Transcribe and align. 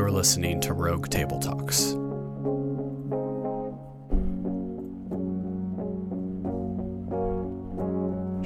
You're 0.00 0.10
listening 0.10 0.62
to 0.62 0.72
Rogue 0.72 1.10
Table 1.10 1.38
Talks. 1.40 1.90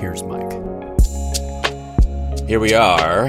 Here's 0.01 0.25
Mike. 0.25 0.51
Here 2.49 2.59
we 2.59 2.75
are, 2.75 3.29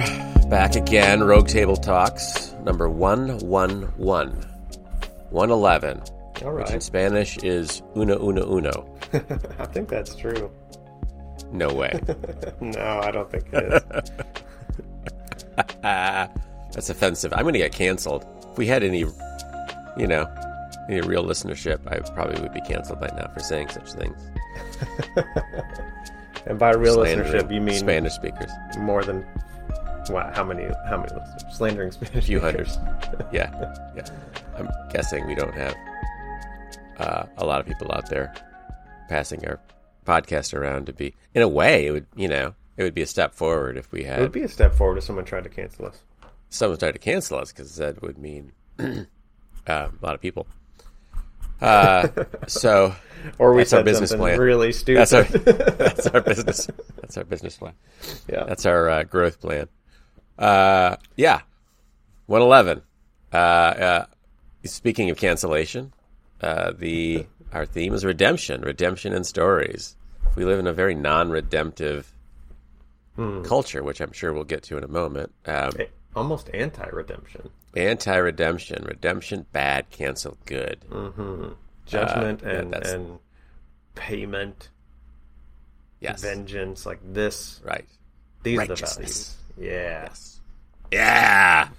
back 0.50 0.76
again, 0.76 1.24
Rogue 1.24 1.48
Table 1.48 1.76
Talks, 1.76 2.52
number 2.64 2.90
111. 2.90 4.32
111, 5.30 6.02
All 6.44 6.54
which 6.54 6.72
in. 6.72 6.82
Spanish 6.82 7.38
is 7.44 7.84
uno, 7.96 8.18
uno, 8.18 8.58
uno. 8.58 8.98
I 9.60 9.66
think 9.68 9.88
that's 9.88 10.16
true. 10.16 10.50
No 11.52 11.72
way. 11.72 12.00
No, 12.60 13.02
I 13.04 13.12
don't 13.12 13.30
think 13.30 13.46
it 13.54 13.84
is. 15.86 16.32
That's 16.76 16.90
offensive. 16.90 17.34
I'm 17.34 17.44
going 17.44 17.54
to 17.54 17.60
get 17.60 17.72
canceled. 17.72 18.26
If 18.52 18.58
we 18.58 18.68
had 18.68 18.84
any, 18.84 19.00
you 19.98 20.08
know, 20.08 20.30
any 20.90 21.02
real 21.02 21.24
listenership, 21.24 21.80
I 21.88 22.00
probably 22.12 22.42
would 22.42 22.54
be 22.54 22.62
canceled 22.62 23.00
by 23.00 23.08
now 23.16 23.28
for 23.34 23.40
saying 23.40 23.70
such 23.70 23.94
things. 23.94 24.18
and 26.46 26.60
by 26.60 26.72
real 26.72 26.96
Slandering 26.96 27.32
listenership, 27.32 27.54
you 27.54 27.62
mean 27.62 27.80
Spanish 27.80 28.14
speakers. 28.14 28.52
more 28.78 29.04
than 29.04 29.26
what? 30.10 30.36
How 30.36 30.44
many? 30.44 30.66
How 30.88 30.98
many 30.98 31.14
listeners? 31.16 31.56
Slandering 31.56 31.92
Spanish. 31.92 32.16
A 32.16 32.22
few 32.22 32.40
speakers. 32.40 32.76
hundred. 32.76 33.26
Yeah, 33.32 33.76
yeah. 33.96 34.06
I'm 34.58 34.70
guessing 34.92 35.26
we 35.28 35.36
don't 35.36 35.54
have 35.54 35.76
uh, 36.98 37.26
a 37.38 37.46
lot 37.46 37.62
of 37.62 37.66
people 37.66 37.92
out 37.92 38.10
there 38.10 38.34
passing 39.08 39.46
our 39.48 39.60
podcast 40.06 40.54
around 40.54 40.88
to 40.88 40.94
be. 40.94 41.16
In 41.34 41.42
a 41.42 41.48
way, 41.48 41.88
it 41.88 41.92
would, 41.92 42.06
you 42.16 42.28
know, 42.28 42.54
it 42.78 42.84
would 42.84 42.94
be 42.94 43.02
a 43.02 43.08
step 43.08 43.34
forward 43.34 43.78
if 43.78 43.92
we 43.92 44.04
had. 44.04 44.20
It 44.20 44.24
would 44.24 44.32
be 44.32 44.44
a 44.44 44.50
step 44.50 44.76
forward 44.76 44.98
if 44.98 45.06
someone 45.06 45.26
tried 45.26 45.46
to 45.46 45.50
cancel 45.50 45.86
us. 45.86 46.02
Someone 46.56 46.80
tried 46.80 46.94
to 46.94 47.00
cancel 47.00 47.38
us 47.40 47.52
because 47.52 47.76
that 47.76 48.02
would 48.02 48.18
mean 48.18 48.52
uh, 48.80 48.86
a 49.68 49.90
lot 50.02 50.16
of 50.16 50.22
people. 50.22 50.48
Uh, 51.62 52.08
so 52.48 52.96
Or 53.40 53.54
we 53.54 53.62
That's 53.62 53.74
our 53.74 53.84
business 53.84 54.14
plan. 54.14 54.40
really 54.40 54.72
stupid. 54.72 55.00
that's 55.00 55.14
our 55.14 55.24
that's 55.24 56.08
our 56.08 56.22
business 56.22 56.68
that's 56.98 57.18
our 57.18 57.24
business 57.24 57.58
plan. 57.58 57.74
yeah. 58.32 58.44
That's 58.46 58.66
our 58.66 58.90
uh, 58.90 59.04
growth 59.04 59.40
plan. 59.42 59.68
Uh, 60.38 60.98
yeah, 61.16 61.42
one 62.26 62.42
eleven. 62.42 62.82
Uh, 63.34 63.38
uh, 63.38 64.06
speaking 64.66 65.10
of 65.10 65.18
cancellation, 65.18 65.94
uh, 66.42 66.72
the 66.78 67.26
our 67.54 67.66
theme 67.66 67.94
is 67.94 68.04
redemption, 68.06 68.62
redemption 68.62 69.14
and 69.14 69.26
stories. 69.26 69.96
We 70.36 70.44
live 70.46 70.60
in 70.60 70.68
a 70.68 70.74
very 70.74 70.94
non-redemptive 70.96 72.12
culture, 73.46 73.82
which 73.82 74.02
I'm 74.02 74.12
sure 74.12 74.34
we'll 74.34 74.44
get 74.44 74.64
to 74.64 74.78
in 74.78 74.84
a 74.84 74.90
moment. 74.90 75.32
Um, 75.46 75.72
Almost 76.16 76.50
anti-redemption. 76.54 77.50
anti-redemption, 77.76 78.86
redemption 78.86 79.46
bad, 79.52 79.90
cancel 79.92 80.38
good. 80.46 80.80
Mm-hmm. 80.90 81.50
Judgment 81.86 82.44
uh, 82.44 82.48
yeah, 82.50 82.56
and 82.60 82.74
that's- 82.74 82.94
and 82.94 83.20
payment, 83.96 84.70
Yes, 86.00 86.22
vengeance, 86.22 86.86
like 86.86 87.00
this. 87.14 87.60
right. 87.64 87.86
These 88.44 88.60
are 88.60 88.68
the 88.68 88.76
values. 88.76 89.36
Yeah. 89.58 90.04
Yes. 90.04 90.40
Yeah. 90.92 91.70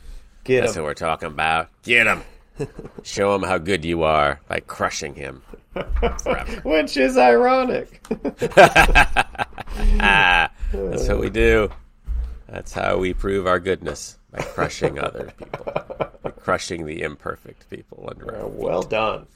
Get 0.45 0.63
That's 0.63 0.77
'em. 0.77 0.83
what 0.83 0.89
we're 0.91 0.95
talking 0.95 1.29
about. 1.29 1.69
Get 1.83 2.07
him. 2.07 2.23
Show 3.05 3.35
him 3.35 3.43
how 3.43 3.59
good 3.59 3.85
you 3.85 4.03
are 4.03 4.41
by 4.49 4.61
crushing 4.61 5.15
him. 5.15 5.43
Which 6.65 6.97
is 6.97 7.17
ironic. 7.19 8.03
That's 9.99 11.09
what 11.09 11.21
we 11.21 11.31
do. 11.31 11.71
That's 12.49 12.73
how 12.73 12.99
we 12.99 13.13
prove 13.13 13.47
our 13.47 13.59
goodness 13.59 14.19
by 14.31 14.43
crushing 14.43 14.99
other 14.99 15.33
people, 15.37 15.73
by 16.23 16.31
crushing 16.31 16.87
the 16.87 17.03
imperfect 17.03 17.69
people 17.71 18.09
under 18.09 18.37
our 18.37 18.45
Uh, 18.45 18.49
well 18.49 18.83
done. 18.83 19.27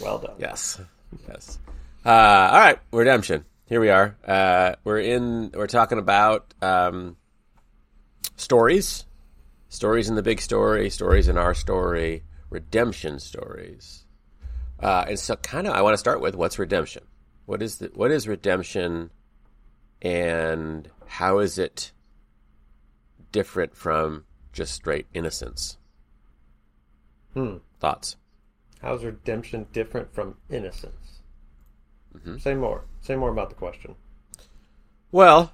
Well 0.00 0.18
done. 0.18 0.36
Yes, 0.38 0.80
yes. 1.28 1.58
Uh, 2.04 2.10
all 2.10 2.58
right, 2.60 2.78
redemption. 2.92 3.44
Here 3.66 3.80
we 3.80 3.90
are. 3.90 4.16
Uh, 4.26 4.74
we're 4.84 5.00
in. 5.00 5.50
We're 5.54 5.66
talking 5.66 5.98
about 5.98 6.54
um, 6.62 7.16
stories, 8.36 9.04
stories 9.68 10.08
in 10.08 10.14
the 10.14 10.22
big 10.22 10.40
story, 10.40 10.90
stories 10.90 11.28
in 11.28 11.36
our 11.38 11.54
story, 11.54 12.22
redemption 12.50 13.18
stories. 13.18 14.04
Uh, 14.80 15.06
and 15.08 15.18
so, 15.18 15.36
kind 15.36 15.66
of, 15.66 15.74
I 15.74 15.82
want 15.82 15.94
to 15.94 15.98
start 15.98 16.20
with 16.20 16.36
what's 16.36 16.58
redemption. 16.58 17.02
What 17.46 17.62
is 17.62 17.76
the, 17.76 17.90
what 17.94 18.10
is 18.10 18.28
redemption, 18.28 19.10
and 20.00 20.88
how 21.06 21.38
is 21.40 21.58
it 21.58 21.92
different 23.32 23.76
from 23.76 24.24
just 24.52 24.74
straight 24.74 25.06
innocence? 25.14 25.78
Hmm. 27.34 27.56
Thoughts? 27.80 28.16
How's 28.80 29.04
redemption 29.04 29.66
different 29.72 30.12
from 30.12 30.36
innocence? 30.48 31.20
Mm-hmm. 32.16 32.38
Say 32.38 32.54
more. 32.54 32.84
Say 33.00 33.16
more 33.16 33.30
about 33.30 33.50
the 33.50 33.54
question. 33.54 33.94
Well, 35.10 35.52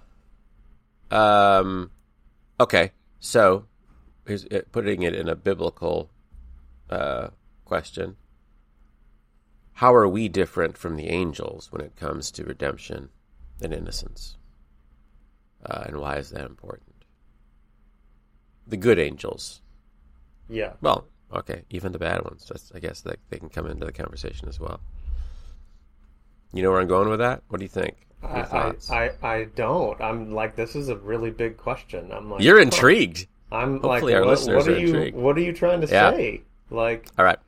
um, 1.11 1.91
okay. 2.59 2.93
So, 3.21 3.67
here's, 4.27 4.45
uh, 4.47 4.63
putting 4.73 5.03
it 5.03 5.15
in 5.15 5.29
a 5.29 5.37
biblical 5.37 6.11
uh, 6.91 7.29
question: 7.65 8.17
How 9.75 9.95
are 9.95 10.09
we 10.09 10.29
different 10.29 10.77
from 10.77 10.97
the 10.97 11.09
angels 11.09 11.71
when 11.73 11.81
it 11.81 11.97
comes 11.97 12.31
to 12.33 12.45
redemption 12.45 13.11
and 13.61 13.73
innocence? 13.73 14.37
Uh, 15.65 15.85
and 15.87 15.97
why 15.99 16.17
is 16.17 16.31
that 16.31 16.45
important? 16.45 16.94
The 18.75 18.81
good 18.81 18.99
angels. 18.99 19.61
Yeah. 20.49 20.73
Well, 20.81 21.07
okay, 21.33 21.63
even 21.71 21.93
the 21.93 21.99
bad 22.01 22.25
ones. 22.25 22.47
That's, 22.49 22.73
I 22.75 22.81
guess 22.81 23.03
that 23.03 23.21
they 23.31 23.39
can 23.39 23.49
come 23.49 23.69
into 23.71 23.87
the 23.87 23.93
conversation 23.93 24.49
as 24.49 24.59
well. 24.59 24.81
You 26.53 26.65
know 26.65 26.73
where 26.73 26.81
I'm 26.81 26.89
going 26.89 27.09
with 27.09 27.21
that? 27.21 27.45
What 27.47 27.59
do 27.59 27.65
you 27.65 27.69
think? 27.69 27.95
I, 28.21 28.75
I. 28.91 29.11
I, 29.23 29.45
don't. 29.55 30.01
I'm 30.01 30.33
like 30.33 30.57
this 30.57 30.75
is 30.75 30.89
a 30.89 30.97
really 30.97 31.31
big 31.31 31.57
question. 31.57 32.11
I'm 32.11 32.33
like 32.33 32.43
You're 32.43 32.59
intrigued. 32.69 33.29
I'm 33.53 33.75
Hopefully 33.81 34.13
like 34.13 34.21
our 34.21 34.27
what, 34.27 34.31
listeners 34.39 34.57
what 34.57 34.69
are, 34.69 34.75
are 34.75 34.79
you 34.81 34.87
intrigued. 34.89 35.17
what 35.17 35.37
are 35.39 35.43
you 35.43 35.53
trying 35.53 35.81
to 35.83 35.87
Yeah. 35.87 36.11
say? 36.11 36.43
Like 36.71 37.07
All 37.17 37.25
right. 37.25 37.39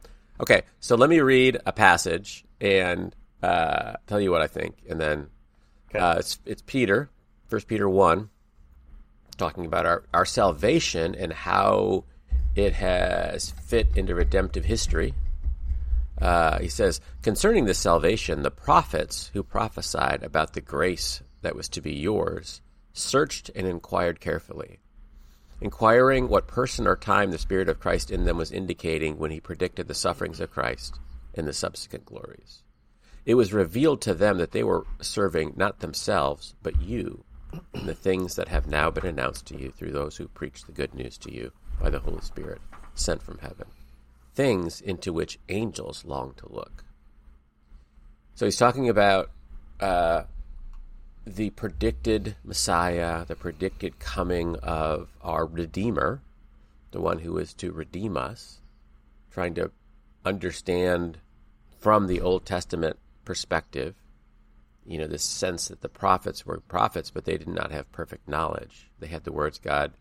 Okay. 0.40 0.62
So 0.78 0.94
let 0.94 1.10
me 1.10 1.18
read 1.18 1.58
a 1.66 1.72
passage 1.72 2.44
and 2.60 3.16
uh, 3.42 3.94
tell 4.06 4.20
you 4.20 4.30
what 4.30 4.42
I 4.42 4.46
think, 4.46 4.76
and 4.88 5.00
then 5.00 5.26
Okay. 5.90 5.98
uh, 5.98 6.18
it's 6.18 6.38
it's 6.46 6.62
Peter, 6.62 7.10
First 7.48 7.66
Peter 7.66 7.88
one, 7.88 8.30
talking 9.36 9.66
about 9.66 9.86
our 9.86 10.04
our 10.12 10.24
salvation 10.24 11.14
and 11.14 11.32
how 11.32 12.04
it 12.54 12.72
has 12.74 13.50
fit 13.50 13.88
into 13.96 14.14
redemptive 14.14 14.64
history. 14.64 15.14
Uh, 16.20 16.58
he 16.58 16.68
says, 16.68 17.00
concerning 17.20 17.66
this 17.66 17.78
salvation, 17.78 18.42
the 18.42 18.50
prophets 18.50 19.30
who 19.34 19.42
prophesied 19.42 20.22
about 20.22 20.54
the 20.54 20.62
grace 20.62 21.22
that 21.42 21.54
was 21.54 21.68
to 21.68 21.82
be 21.82 21.92
yours 21.92 22.62
searched 22.94 23.50
and 23.54 23.66
inquired 23.66 24.18
carefully 24.18 24.78
inquiring 25.60 26.28
what 26.28 26.46
person 26.46 26.86
or 26.86 26.96
time 26.96 27.30
the 27.30 27.38
Spirit 27.38 27.68
of 27.68 27.80
Christ 27.80 28.10
in 28.10 28.24
them 28.24 28.36
was 28.36 28.52
indicating 28.52 29.18
when 29.18 29.30
he 29.30 29.40
predicted 29.40 29.88
the 29.88 29.94
sufferings 29.94 30.40
of 30.40 30.50
Christ 30.50 30.98
and 31.34 31.46
the 31.46 31.52
subsequent 31.52 32.04
glories. 32.04 32.62
It 33.24 33.34
was 33.34 33.52
revealed 33.52 34.00
to 34.02 34.14
them 34.14 34.38
that 34.38 34.52
they 34.52 34.62
were 34.62 34.86
serving 35.00 35.54
not 35.56 35.80
themselves, 35.80 36.54
but 36.62 36.80
you, 36.80 37.24
the 37.72 37.94
things 37.94 38.36
that 38.36 38.48
have 38.48 38.66
now 38.66 38.90
been 38.90 39.06
announced 39.06 39.46
to 39.46 39.58
you 39.58 39.70
through 39.70 39.92
those 39.92 40.16
who 40.16 40.28
preach 40.28 40.64
the 40.64 40.72
good 40.72 40.94
news 40.94 41.16
to 41.18 41.32
you 41.32 41.52
by 41.80 41.90
the 41.90 42.00
Holy 42.00 42.20
Spirit 42.20 42.60
sent 42.94 43.22
from 43.22 43.38
heaven, 43.38 43.66
things 44.34 44.80
into 44.80 45.12
which 45.12 45.38
angels 45.48 46.04
long 46.04 46.34
to 46.38 46.52
look. 46.52 46.84
So 48.34 48.44
he's 48.44 48.56
talking 48.56 48.88
about 48.88 49.30
uh, 49.80 50.24
the 51.26 51.50
predicted 51.50 52.36
Messiah, 52.44 53.24
the 53.24 53.36
predicted 53.36 53.98
coming 53.98 54.56
of 54.56 55.08
our 55.22 55.46
Redeemer, 55.46 56.20
the 56.92 57.00
one 57.00 57.20
who 57.20 57.36
is 57.38 57.52
to 57.54 57.72
redeem 57.72 58.16
us, 58.16 58.60
trying 59.30 59.54
to 59.54 59.70
understand 60.24 61.18
from 61.78 62.06
the 62.06 62.20
Old 62.20 62.46
Testament 62.46 62.98
perspective, 63.24 63.94
you 64.86 64.98
know, 64.98 65.06
this 65.06 65.22
sense 65.24 65.68
that 65.68 65.80
the 65.80 65.88
prophets 65.88 66.46
were 66.46 66.60
prophets, 66.60 67.10
but 67.10 67.24
they 67.24 67.36
did 67.36 67.48
not 67.48 67.72
have 67.72 67.90
perfect 67.92 68.28
knowledge. 68.28 68.90
They 69.00 69.08
had 69.08 69.24
the 69.24 69.32
words 69.32 69.58
God 69.58 69.92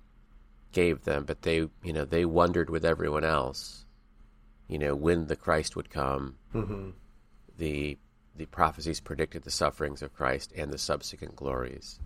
gave 0.72 1.04
them, 1.06 1.24
but 1.26 1.42
they, 1.42 1.68
you 1.84 1.94
know, 1.94 2.06
they 2.06 2.26
wondered 2.26 2.70
with 2.70 2.86
everyone 2.86 3.24
else, 3.24 3.86
you 4.68 4.78
know, 4.78 4.96
when 4.96 5.28
the 5.28 5.36
Christ 5.36 5.76
would 5.76 5.90
come. 5.90 6.36
Mm-hmm. 6.54 6.90
The 7.58 7.98
the 8.38 8.46
prophecies 8.48 9.00
predicted 9.00 9.44
the 9.44 9.52
sufferings 9.52 10.02
of 10.02 10.14
Christ 10.14 10.52
and 10.58 10.72
the 10.72 10.78
subsequent 10.78 11.38
glories. 11.38 12.00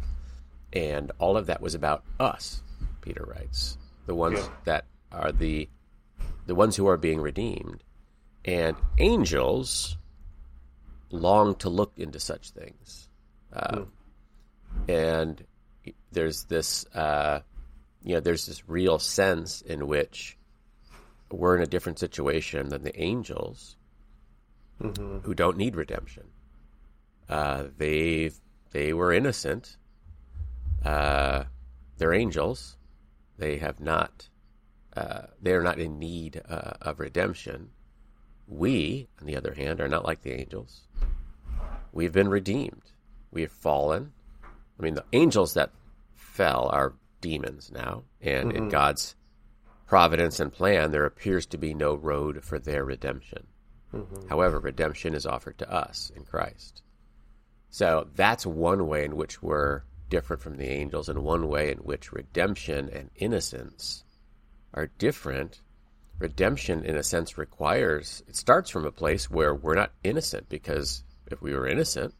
And 0.71 1.11
all 1.17 1.35
of 1.35 1.47
that 1.47 1.59
was 1.61 1.73
about 1.73 2.03
us, 2.19 2.61
Peter 3.01 3.25
writes. 3.27 3.77
The 4.05 4.13
ones 4.13 4.37
Yeah. 4.37 4.49
that 4.65 4.85
are 5.11 5.31
the 5.31 5.67
the 6.45 6.53
ones 6.55 6.75
who 6.75 6.87
are 6.87 6.97
being 6.97 7.19
redeemed. 7.19 7.83
And 8.45 8.77
angels 8.99 9.97
long 11.11 11.55
to 11.55 11.69
look 11.69 11.93
into 11.97 12.19
such 12.19 12.51
things. 12.51 13.09
Uh, 13.53 13.83
And 14.87 15.43
there's 16.11 16.43
this, 16.45 16.85
uh, 16.93 17.41
you 18.03 18.13
know, 18.13 18.19
there's 18.19 18.45
this 18.45 18.67
real 18.69 18.99
sense 18.99 19.61
in 19.61 19.87
which 19.87 20.37
we're 21.31 21.55
in 21.57 21.63
a 21.63 21.67
different 21.67 21.99
situation 21.99 22.69
than 22.69 22.83
the 22.83 22.99
angels 22.99 23.75
who 25.23 25.33
don't 25.33 25.57
need 25.57 25.75
redemption. 25.75 26.27
Uh, 27.27 27.65
they 27.77 28.31
they 28.71 28.93
were 28.93 29.11
innocent. 29.11 29.77
Uh, 30.85 31.43
they're 31.97 32.13
angels. 32.13 32.77
They 33.37 33.57
have 33.57 33.79
not. 33.79 34.29
Uh, 34.95 35.23
they 35.41 35.53
are 35.53 35.63
not 35.63 35.79
in 35.79 35.99
need 35.99 36.41
uh, 36.47 36.73
of 36.81 36.99
redemption. 36.99 37.71
We, 38.49 39.07
on 39.21 39.27
the 39.27 39.37
other 39.37 39.53
hand, 39.53 39.79
are 39.79 39.87
not 39.87 40.03
like 40.03 40.23
the 40.23 40.33
angels. 40.33 40.81
We've 41.91 42.11
been 42.11 42.29
redeemed. 42.29 42.91
We 43.31 43.43
have 43.43 43.51
fallen. 43.51 44.11
I 44.43 44.83
mean, 44.83 44.95
the 44.95 45.05
angels 45.13 45.53
that 45.53 45.71
fell 46.15 46.69
are 46.73 46.95
demons 47.21 47.71
now, 47.71 48.03
and 48.21 48.51
in 48.51 48.61
mm-hmm. 48.63 48.69
God's 48.69 49.15
providence 49.85 50.39
and 50.39 50.51
plan, 50.51 50.91
there 50.91 51.05
appears 51.05 51.45
to 51.47 51.57
be 51.57 51.73
no 51.73 51.95
road 51.95 52.43
for 52.43 52.59
their 52.59 52.83
redemption. 52.85 53.47
Mm-hmm. 53.93 54.27
However, 54.27 54.59
redemption 54.59 55.13
is 55.13 55.25
offered 55.25 55.57
to 55.59 55.71
us 55.71 56.11
in 56.15 56.23
Christ. 56.23 56.81
So 57.69 58.07
that's 58.15 58.45
one 58.45 58.87
way 58.87 59.03
in 59.03 59.15
which 59.15 59.43
we're 59.43 59.83
different 60.09 60.41
from 60.41 60.57
the 60.57 60.69
angels, 60.69 61.07
and 61.07 61.23
one 61.23 61.47
way 61.47 61.71
in 61.71 61.77
which 61.79 62.11
redemption 62.11 62.89
and 62.89 63.11
innocence 63.15 64.03
are 64.73 64.87
different. 64.97 65.61
Redemption, 66.19 66.83
in 66.83 66.97
a 66.97 67.03
sense, 67.03 67.37
requires 67.37 68.23
it 68.27 68.35
starts 68.35 68.69
from 68.69 68.85
a 68.85 68.91
place 68.91 69.29
where 69.31 69.55
we're 69.55 69.75
not 69.75 69.91
innocent, 70.03 70.49
because 70.49 71.03
if 71.27 71.41
we 71.41 71.53
were 71.53 71.67
innocent, 71.67 72.13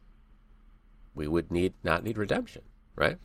we 1.14 1.28
would 1.28 1.50
need 1.50 1.74
not 1.84 2.02
need 2.02 2.16
redemption, 2.16 2.62
right? 2.96 3.18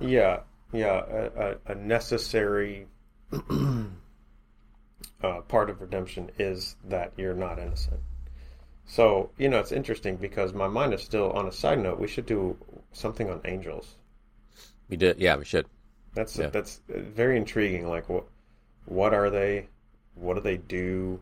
Yeah, 0.00 0.40
yeah, 0.72 1.02
a, 1.36 1.56
a, 1.66 1.74
necessary 1.74 2.86
uh, 5.22 5.40
part 5.48 5.70
of 5.70 5.80
redemption 5.80 6.30
is 6.38 6.76
that 6.84 7.12
you're 7.16 7.34
not 7.34 7.58
innocent. 7.58 8.00
So 8.86 9.30
you 9.38 9.48
know, 9.48 9.58
it's 9.58 9.72
interesting 9.72 10.16
because 10.16 10.52
my 10.52 10.68
mind 10.68 10.92
is 10.94 11.02
still 11.02 11.30
on 11.32 11.46
a 11.46 11.52
side 11.52 11.78
note. 11.78 11.98
We 11.98 12.08
should 12.08 12.26
do 12.26 12.56
something 12.92 13.30
on 13.30 13.40
angels. 13.44 13.94
We 14.88 14.96
did, 14.96 15.18
yeah, 15.18 15.36
we 15.36 15.44
should. 15.44 15.66
That's 16.14 16.36
Yeah. 16.36 16.48
that's 16.48 16.80
very 16.88 17.36
intriguing. 17.36 17.88
Like, 17.88 18.08
what 18.08 18.24
what 18.86 19.14
are 19.14 19.30
they? 19.30 19.68
What 20.14 20.34
do 20.34 20.40
they 20.40 20.56
do? 20.56 21.20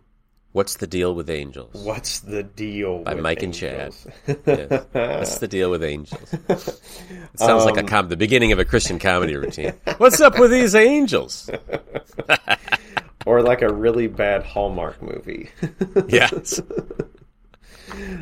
What's 0.52 0.76
the 0.76 0.86
deal 0.86 1.14
with 1.14 1.28
angels? 1.30 1.74
What's 1.84 2.20
the 2.20 2.42
deal? 2.42 3.00
By 3.04 3.14
with 3.14 3.22
Mike 3.22 3.42
and 3.42 3.52
Chad. 3.54 3.92
angels? 4.26 4.46
Yes. 4.46 4.86
What's 4.92 5.38
the 5.38 5.48
deal 5.48 5.70
with 5.70 5.84
angels? 5.84 6.32
It 6.48 7.38
sounds 7.38 7.64
like 7.64 7.76
a 7.76 7.82
com- 7.82 8.08
the 8.08 8.16
beginning 8.16 8.52
of 8.52 8.58
a 8.58 8.64
Christian 8.64 8.98
comedy 8.98 9.36
routine. 9.36 9.74
What's 9.98 10.20
up 10.20 10.38
with 10.38 10.50
these 10.50 10.74
angels? 10.74 11.50
or 13.26 13.42
like 13.42 13.60
a 13.62 13.72
really 13.72 14.06
bad 14.08 14.42
Hallmark 14.44 15.02
movie. 15.02 15.50
Yes. 16.08 16.60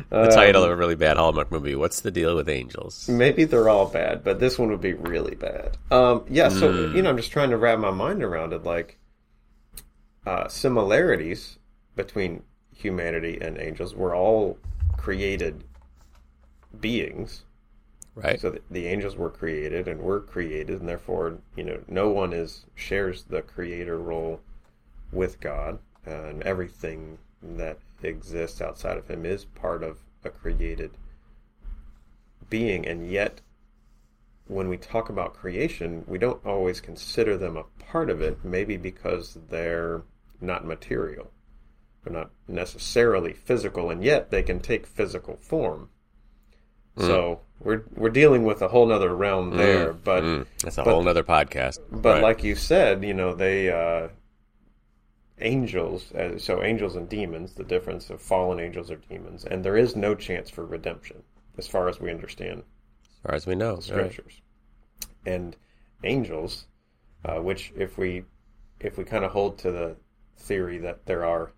The 0.09 0.27
title 0.33 0.63
of 0.63 0.71
a 0.71 0.75
really 0.75 0.95
bad 0.95 1.17
Hallmark 1.17 1.51
movie. 1.51 1.75
What's 1.75 2.01
the 2.01 2.09
deal 2.11 2.35
with 2.35 2.47
angels? 2.49 3.07
Maybe 3.09 3.43
they're 3.43 3.67
all 3.69 3.85
bad, 3.87 4.23
but 4.23 4.39
this 4.39 4.57
one 4.57 4.69
would 4.69 4.79
be 4.81 4.93
really 4.93 5.35
bad. 5.35 5.77
Um, 5.91 6.23
yeah, 6.29 6.47
so 6.49 6.71
Hmm. 6.89 6.95
you 6.95 7.01
know, 7.01 7.09
I'm 7.09 7.17
just 7.17 7.31
trying 7.31 7.49
to 7.49 7.57
wrap 7.57 7.77
my 7.79 7.91
mind 7.91 8.23
around 8.23 8.53
it. 8.53 8.63
Like 8.63 8.97
uh, 10.27 10.49
similarities 10.49 11.57
between 11.95 12.43
humanity 12.75 13.37
and 13.39 13.57
angels. 13.57 13.95
We're 13.95 14.15
all 14.15 14.57
created 14.97 15.63
beings. 16.81 17.45
Right? 18.13 18.41
So 18.41 18.49
the, 18.49 18.61
the 18.69 18.87
angels 18.87 19.15
were 19.15 19.29
created, 19.29 19.87
and 19.87 20.01
we're 20.01 20.19
created, 20.19 20.81
and 20.81 20.89
therefore, 20.89 21.37
you 21.55 21.63
know, 21.63 21.79
no 21.87 22.09
one 22.09 22.33
is 22.33 22.65
shares 22.75 23.23
the 23.23 23.41
creator 23.41 23.99
role 23.99 24.41
with 25.13 25.39
God, 25.39 25.79
and 26.05 26.43
everything 26.43 27.19
that 27.41 27.77
exists 28.03 28.59
outside 28.59 28.97
of 28.97 29.07
Him 29.07 29.25
is 29.25 29.45
part 29.45 29.81
of 29.81 29.99
a 30.25 30.29
created 30.29 30.91
being, 32.49 32.85
and 32.85 33.09
yet, 33.09 33.39
when 34.47 34.67
we 34.67 34.77
talk 34.77 35.09
about 35.09 35.33
creation, 35.33 36.03
we 36.05 36.17
don't 36.17 36.45
always 36.45 36.81
consider 36.81 37.37
them 37.37 37.55
a 37.55 37.63
part 37.79 38.09
of 38.09 38.21
it. 38.21 38.43
Maybe 38.43 38.77
because 38.77 39.37
they're 39.49 40.03
not 40.41 40.65
material, 40.65 41.31
they're 42.03 42.13
not 42.13 42.31
necessarily 42.47 43.33
physical, 43.33 43.89
and 43.89 44.03
yet 44.03 44.31
they 44.31 44.43
can 44.43 44.59
take 44.59 44.85
physical 44.87 45.35
form. 45.37 45.89
So 46.99 47.41
we're 47.59 47.83
we're 47.95 48.09
dealing 48.09 48.43
with 48.43 48.59
a 48.63 48.69
whole 48.69 48.87
nother 48.87 49.15
realm 49.15 49.55
there, 49.55 49.93
but 49.93 50.23
Mm, 50.23 50.45
that's 50.63 50.79
a 50.79 50.83
but- 50.83 50.91
whole 50.93 51.03
nother 51.03 51.23
podcast. 51.23 51.79
but 51.91 52.15
Right. 52.15 52.23
like 52.23 52.43
you 52.43 52.55
said, 52.55 53.03
you 53.03 53.13
know 53.13 53.35
they 53.35 53.69
uh, 53.69 54.07
angels. 55.39 56.11
Uh, 56.13 56.37
so 56.39 56.63
angels 56.63 56.95
and 56.95 57.07
demons, 57.07 57.53
the 57.53 57.63
difference 57.63 58.09
of 58.09 58.21
fallen 58.21 58.59
angels 58.59 58.89
or 58.89 58.95
demons, 58.95 59.45
and 59.45 59.63
there 59.63 59.77
is 59.77 59.95
no 59.95 60.15
chance 60.15 60.49
for 60.49 60.65
redemption 60.65 61.21
as 61.57 61.67
far 61.67 61.87
as 61.87 61.99
we 61.99 62.09
understand 62.09 62.63
as 63.03 63.19
far 63.23 63.35
as 63.35 63.45
we 63.47 63.55
know, 63.55 63.75
right? 63.75 63.83
scriptures. 63.83 64.41
And 65.25 65.55
angels, 66.03 66.65
uh, 67.25 67.35
which 67.41 67.71
if 67.75 67.97
we 67.97 68.23
if 68.79 68.97
we 68.97 69.03
kind 69.03 69.23
of 69.25 69.31
hold 69.31 69.57
to 69.59 69.71
the 69.71 69.95
theory 70.37 70.77
that 70.79 71.05
there 71.05 71.25
are 71.25 71.51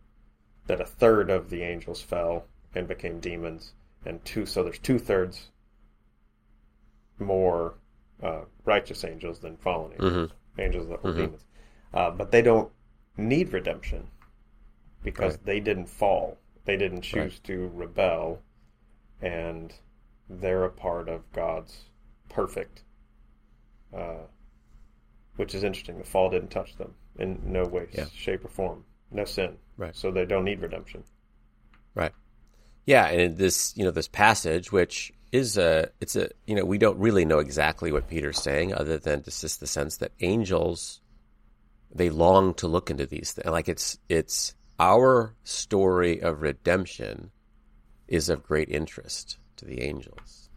that 0.68 0.82
a 0.82 0.86
third 0.86 1.30
of 1.30 1.50
the 1.50 1.62
angels 1.64 2.02
fell 2.02 2.46
and 2.76 2.88
became 2.88 3.20
demons, 3.20 3.74
and 4.06 4.24
two 4.26 4.46
so 4.46 4.64
there's 4.64 4.80
two 4.80 5.00
thirds 5.00 5.50
more 7.18 7.76
uh, 8.24 8.42
righteous 8.66 9.04
angels 9.04 9.40
than 9.40 9.58
fallen 9.58 9.92
angels, 9.94 10.32
angels 10.58 10.88
that 10.90 11.04
were 11.04 11.14
demons, 11.14 11.46
uh, 11.94 12.12
but 12.12 12.32
they 12.32 12.42
don't 12.42 12.72
need 13.18 13.52
redemption 13.52 14.08
because 15.04 15.34
Right. 15.36 15.46
they 15.46 15.60
didn't 15.60 15.88
fall, 15.88 16.38
they 16.66 16.78
didn't 16.78 17.02
choose 17.02 17.34
Right. 17.34 17.44
to 17.46 17.68
rebel, 17.70 18.42
and 19.22 19.74
they're 20.30 20.66
a 20.66 20.70
part 20.70 21.10
of 21.10 21.30
God's 21.32 21.90
perfect. 22.30 22.84
Uh, 23.94 24.28
which 25.38 25.56
is 25.56 25.64
interesting. 25.64 25.98
The 25.98 26.04
fall 26.04 26.30
didn't 26.30 26.50
touch 26.50 26.76
them 26.76 26.94
in 27.20 27.40
no 27.46 27.66
way, 27.66 27.88
Yeah. 27.92 28.06
shape, 28.16 28.46
or 28.46 28.50
form. 28.50 28.86
No 29.12 29.26
sin. 29.26 29.58
Right. 29.78 29.96
So 29.96 30.12
they 30.12 30.26
don't 30.26 30.46
need 30.46 30.62
redemption. 30.62 31.04
Right. 31.96 32.14
Yeah, 32.86 33.08
and 33.08 33.38
this, 33.38 33.74
you 33.76 33.84
know, 33.84 33.92
this 33.92 34.08
passage, 34.08 34.72
which 34.72 35.14
is 35.32 35.58
a, 35.58 35.90
it's 36.00 36.16
a, 36.16 36.30
you 36.48 36.56
know, 36.56 36.66
we 36.66 36.78
don't 36.78 36.98
really 36.98 37.26
know 37.26 37.40
exactly 37.40 37.92
what 37.92 38.08
Peter's 38.08 38.42
saying, 38.42 38.74
other 38.74 38.98
than 38.98 39.20
it's 39.20 39.42
just 39.42 39.60
the 39.60 39.68
sense 39.68 39.98
that 39.98 40.12
angels, 40.22 41.02
they 41.94 42.10
long 42.10 42.54
to 42.56 42.68
look 42.68 42.90
into 42.90 43.06
these 43.06 43.32
things. 43.34 43.48
Like 43.48 43.70
it's, 43.70 44.00
it's 44.10 44.56
our 44.80 45.36
story 45.44 46.22
of 46.22 46.42
redemption 46.42 47.32
is 48.08 48.30
of 48.30 48.44
great 48.44 48.70
interest 48.70 49.38
to 49.58 49.66
the 49.66 49.82
angels, 49.82 50.50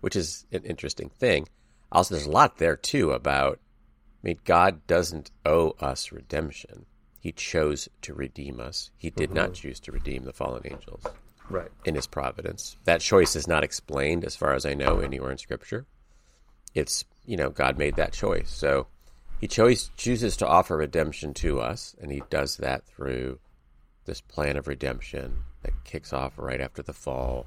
which 0.00 0.14
is 0.14 0.46
an 0.52 0.62
interesting 0.62 1.08
thing. 1.08 1.48
Also, 1.90 2.14
there's 2.14 2.26
a 2.26 2.30
lot 2.30 2.58
there 2.58 2.76
too 2.76 3.12
about. 3.12 3.60
I 4.26 4.30
mean, 4.30 4.40
God 4.44 4.84
doesn't 4.88 5.30
owe 5.44 5.76
us 5.78 6.10
redemption. 6.10 6.86
He 7.20 7.30
chose 7.30 7.88
to 8.02 8.12
redeem 8.12 8.58
us. 8.58 8.90
He 8.96 9.10
did 9.10 9.30
not 9.30 9.50
mm-hmm. 9.50 9.52
choose 9.52 9.78
to 9.80 9.92
redeem 9.92 10.24
the 10.24 10.32
fallen 10.32 10.62
angels 10.64 11.04
Right. 11.48 11.70
in 11.84 11.94
his 11.94 12.08
providence. 12.08 12.76
That 12.86 13.00
choice 13.00 13.36
is 13.36 13.46
not 13.46 13.62
explained, 13.62 14.24
as 14.24 14.34
far 14.34 14.54
as 14.54 14.66
I 14.66 14.74
know, 14.74 14.98
anywhere 14.98 15.30
in 15.30 15.38
Scripture. 15.38 15.86
It's, 16.74 17.04
you 17.24 17.36
know, 17.36 17.50
God 17.50 17.78
made 17.78 17.94
that 17.96 18.12
choice. 18.12 18.50
So 18.50 18.88
he 19.40 19.46
chose, 19.46 19.92
chooses 19.96 20.36
to 20.38 20.46
offer 20.48 20.76
redemption 20.76 21.32
to 21.34 21.60
us, 21.60 21.94
and 22.00 22.10
he 22.10 22.20
does 22.28 22.56
that 22.56 22.84
through 22.84 23.38
this 24.06 24.20
plan 24.20 24.56
of 24.56 24.66
redemption 24.66 25.44
that 25.62 25.84
kicks 25.84 26.12
off 26.12 26.36
right 26.36 26.60
after 26.60 26.82
the 26.82 26.92
fall 26.92 27.46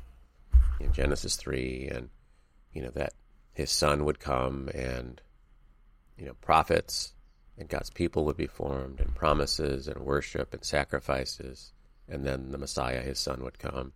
in 0.80 0.94
Genesis 0.94 1.36
3, 1.36 1.90
and, 1.92 2.10
you 2.72 2.82
know, 2.82 2.92
that 2.92 3.12
his 3.52 3.70
son 3.70 4.06
would 4.06 4.22
come 4.22 4.70
and, 4.74 5.20
you 6.20 6.26
know, 6.26 6.34
prophets 6.42 7.14
and 7.58 7.68
God's 7.68 7.90
people 7.90 8.26
would 8.26 8.38
be 8.38 8.48
formed, 8.48 9.00
and 9.00 9.14
promises 9.16 9.88
and 9.88 10.00
worship 10.00 10.54
and 10.54 10.64
sacrifices 10.64 11.74
and 12.10 12.26
then 12.26 12.52
the 12.52 12.58
Messiah, 12.58 13.02
his 13.02 13.20
son, 13.20 13.44
would 13.44 13.60
come. 13.60 13.94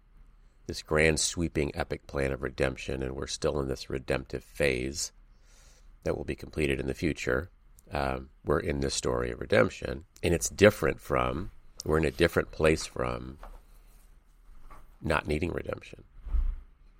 This 0.68 0.84
grand, 0.84 1.20
sweeping, 1.20 1.76
epic 1.76 2.08
plan 2.08 2.32
of 2.32 2.44
redemption, 2.44 3.02
and 3.02 3.16
we're 3.16 3.28
still 3.28 3.60
in 3.60 3.68
this 3.68 3.90
redemptive 3.90 4.44
phase 4.44 5.12
that 6.04 6.16
will 6.16 6.24
be 6.24 6.36
completed 6.36 6.80
in 6.80 6.88
the 6.88 6.94
future. 6.94 7.50
Um, 7.92 8.30
we're 8.46 8.60
in 8.60 8.80
this 8.80 8.94
story 8.94 9.32
of 9.32 9.40
redemption, 9.40 10.06
and 10.22 10.34
it's 10.34 10.50
different 10.50 11.02
from, 11.02 11.52
we're 11.84 11.98
in 11.98 12.06
a 12.06 12.12
different 12.12 12.52
place 12.52 12.86
from 12.86 13.40
not 15.02 15.28
needing 15.28 15.52
redemption. 15.52 16.04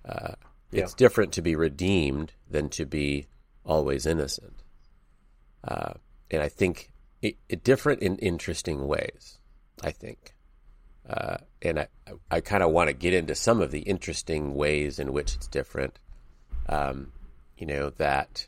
Uh, 0.04 0.34
it's 0.72 0.92
Yeah. 0.92 0.96
different 0.96 1.32
to 1.34 1.42
be 1.42 1.54
redeemed 1.54 2.32
than 2.50 2.68
to 2.70 2.84
be 2.84 3.28
always 3.64 4.04
innocent. 4.04 4.63
Uh, 5.66 5.94
and 6.30 6.42
I 6.42 6.48
think 6.48 6.90
it, 7.22 7.36
it 7.48 7.64
different 7.64 8.02
in 8.02 8.16
interesting 8.16 8.86
ways. 8.86 9.38
I 9.82 9.90
think, 9.90 10.34
uh, 11.08 11.38
and 11.62 11.80
I 11.80 11.88
I 12.30 12.40
kind 12.40 12.62
of 12.62 12.70
want 12.70 12.88
to 12.88 12.94
get 12.94 13.14
into 13.14 13.34
some 13.34 13.60
of 13.60 13.70
the 13.70 13.80
interesting 13.80 14.54
ways 14.54 14.98
in 14.98 15.12
which 15.12 15.34
it's 15.34 15.48
different. 15.48 15.98
Um, 16.68 17.12
you 17.56 17.66
know 17.66 17.90
that. 17.90 18.46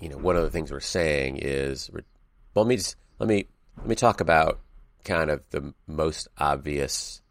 You 0.00 0.08
know, 0.10 0.18
one 0.18 0.36
of 0.36 0.42
the 0.42 0.50
things 0.50 0.70
we're 0.70 0.80
saying 0.80 1.38
is, 1.38 1.88
well, 1.92 2.64
let 2.64 2.66
me 2.66 2.76
just 2.76 2.96
let 3.18 3.28
me 3.28 3.46
let 3.78 3.86
me 3.86 3.94
talk 3.94 4.20
about 4.20 4.60
kind 5.04 5.30
of 5.30 5.42
the 5.50 5.72
most 5.86 6.28
obvious, 6.38 7.22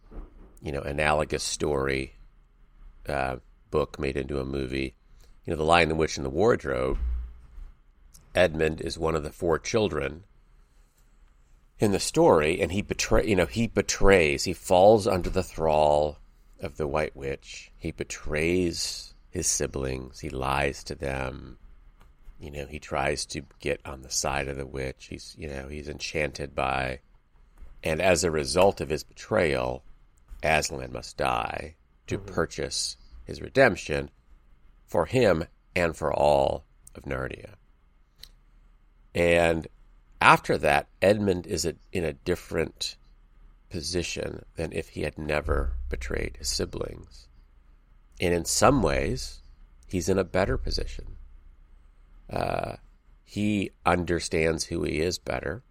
you 0.61 0.71
know, 0.71 0.81
analogous 0.81 1.43
story 1.43 2.13
uh, 3.07 3.37
book 3.69 3.99
made 3.99 4.15
into 4.15 4.39
a 4.39 4.45
movie. 4.45 4.95
You 5.45 5.51
know, 5.51 5.57
The 5.57 5.63
Lion, 5.63 5.89
the 5.89 5.95
Witch, 5.95 6.17
and 6.17 6.25
the 6.25 6.29
Wardrobe. 6.29 6.97
Edmund 8.35 8.81
is 8.81 8.97
one 8.97 9.15
of 9.15 9.23
the 9.23 9.31
four 9.31 9.59
children 9.59 10.23
in 11.79 11.91
the 11.91 11.99
story, 11.99 12.61
and 12.61 12.71
he 12.71 12.81
betray 12.81 13.27
you 13.27 13.35
know 13.35 13.45
he 13.45 13.67
betrays. 13.67 14.43
He 14.45 14.53
falls 14.53 15.07
under 15.07 15.29
the 15.29 15.43
thrall 15.43 16.17
of 16.59 16.77
the 16.77 16.87
White 16.87 17.15
Witch. 17.15 17.71
He 17.77 17.91
betrays 17.91 19.13
his 19.29 19.47
siblings. 19.47 20.19
He 20.19 20.29
lies 20.29 20.83
to 20.85 20.95
them. 20.95 21.57
You 22.39 22.51
know, 22.51 22.65
he 22.65 22.79
tries 22.79 23.25
to 23.27 23.43
get 23.59 23.81
on 23.85 24.01
the 24.01 24.09
side 24.09 24.47
of 24.47 24.57
the 24.57 24.65
witch. 24.65 25.07
He's 25.09 25.35
you 25.37 25.47
know 25.47 25.67
he's 25.67 25.89
enchanted 25.89 26.55
by, 26.55 26.99
and 27.83 28.01
as 28.01 28.23
a 28.23 28.31
result 28.31 28.81
of 28.81 28.89
his 28.89 29.03
betrayal, 29.03 29.83
Aslan 30.43 30.91
must 30.91 31.17
die 31.17 31.75
to 32.07 32.17
mm-hmm. 32.17 32.33
purchase 32.33 32.97
his 33.25 33.41
redemption 33.41 34.09
for 34.85 35.05
him 35.05 35.45
and 35.75 35.95
for 35.95 36.13
all 36.13 36.65
of 36.95 37.03
Narnia. 37.03 37.55
And 39.13 39.67
after 40.19 40.57
that, 40.57 40.87
Edmund 41.01 41.45
is 41.45 41.65
in 41.91 42.03
a 42.03 42.13
different 42.13 42.95
position 43.69 44.45
than 44.55 44.71
if 44.71 44.89
he 44.89 45.01
had 45.01 45.17
never 45.17 45.73
betrayed 45.89 46.37
his 46.37 46.47
siblings. 46.47 47.27
And 48.19 48.33
in 48.33 48.45
some 48.45 48.81
ways, 48.81 49.41
he's 49.87 50.09
in 50.09 50.17
a 50.17 50.23
better 50.23 50.57
position. 50.57 51.17
Uh, 52.29 52.77
he 53.23 53.71
understands 53.85 54.65
who 54.65 54.83
he 54.83 54.99
is 54.99 55.17
better. 55.17 55.63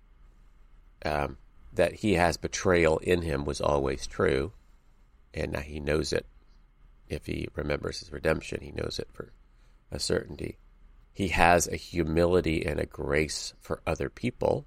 Um, 1.05 1.39
that 1.73 1.95
he 1.95 2.15
has 2.15 2.37
betrayal 2.37 2.99
in 2.99 3.23
him 3.23 3.45
was 3.45 3.61
always 3.61 4.07
true, 4.07 4.53
and 5.33 5.53
now 5.53 5.61
he 5.61 5.81
knows 5.81 6.13
it. 6.13 6.27
If 7.09 7.27
he 7.27 7.49
remembers 7.55 8.01
his 8.01 8.13
redemption, 8.13 8.61
he 8.61 8.73
knows 8.73 8.99
it 8.99 9.09
for 9.13 9.33
a 9.91 9.99
certainty 9.99 10.59
he 11.13 11.29
has 11.29 11.69
a 11.69 11.77
humility 11.77 12.65
and 12.65 12.81
a 12.81 12.87
grace 12.87 13.53
for 13.61 13.83
other 13.87 14.09
people 14.09 14.67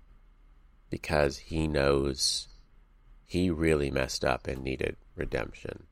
because 0.90 1.38
he 1.38 1.68
knows 1.68 2.48
he 3.26 3.50
really 3.50 3.90
messed 3.90 4.24
up 4.24 4.48
and 4.48 4.64
needed 4.64 4.96
redemption. 5.16 5.86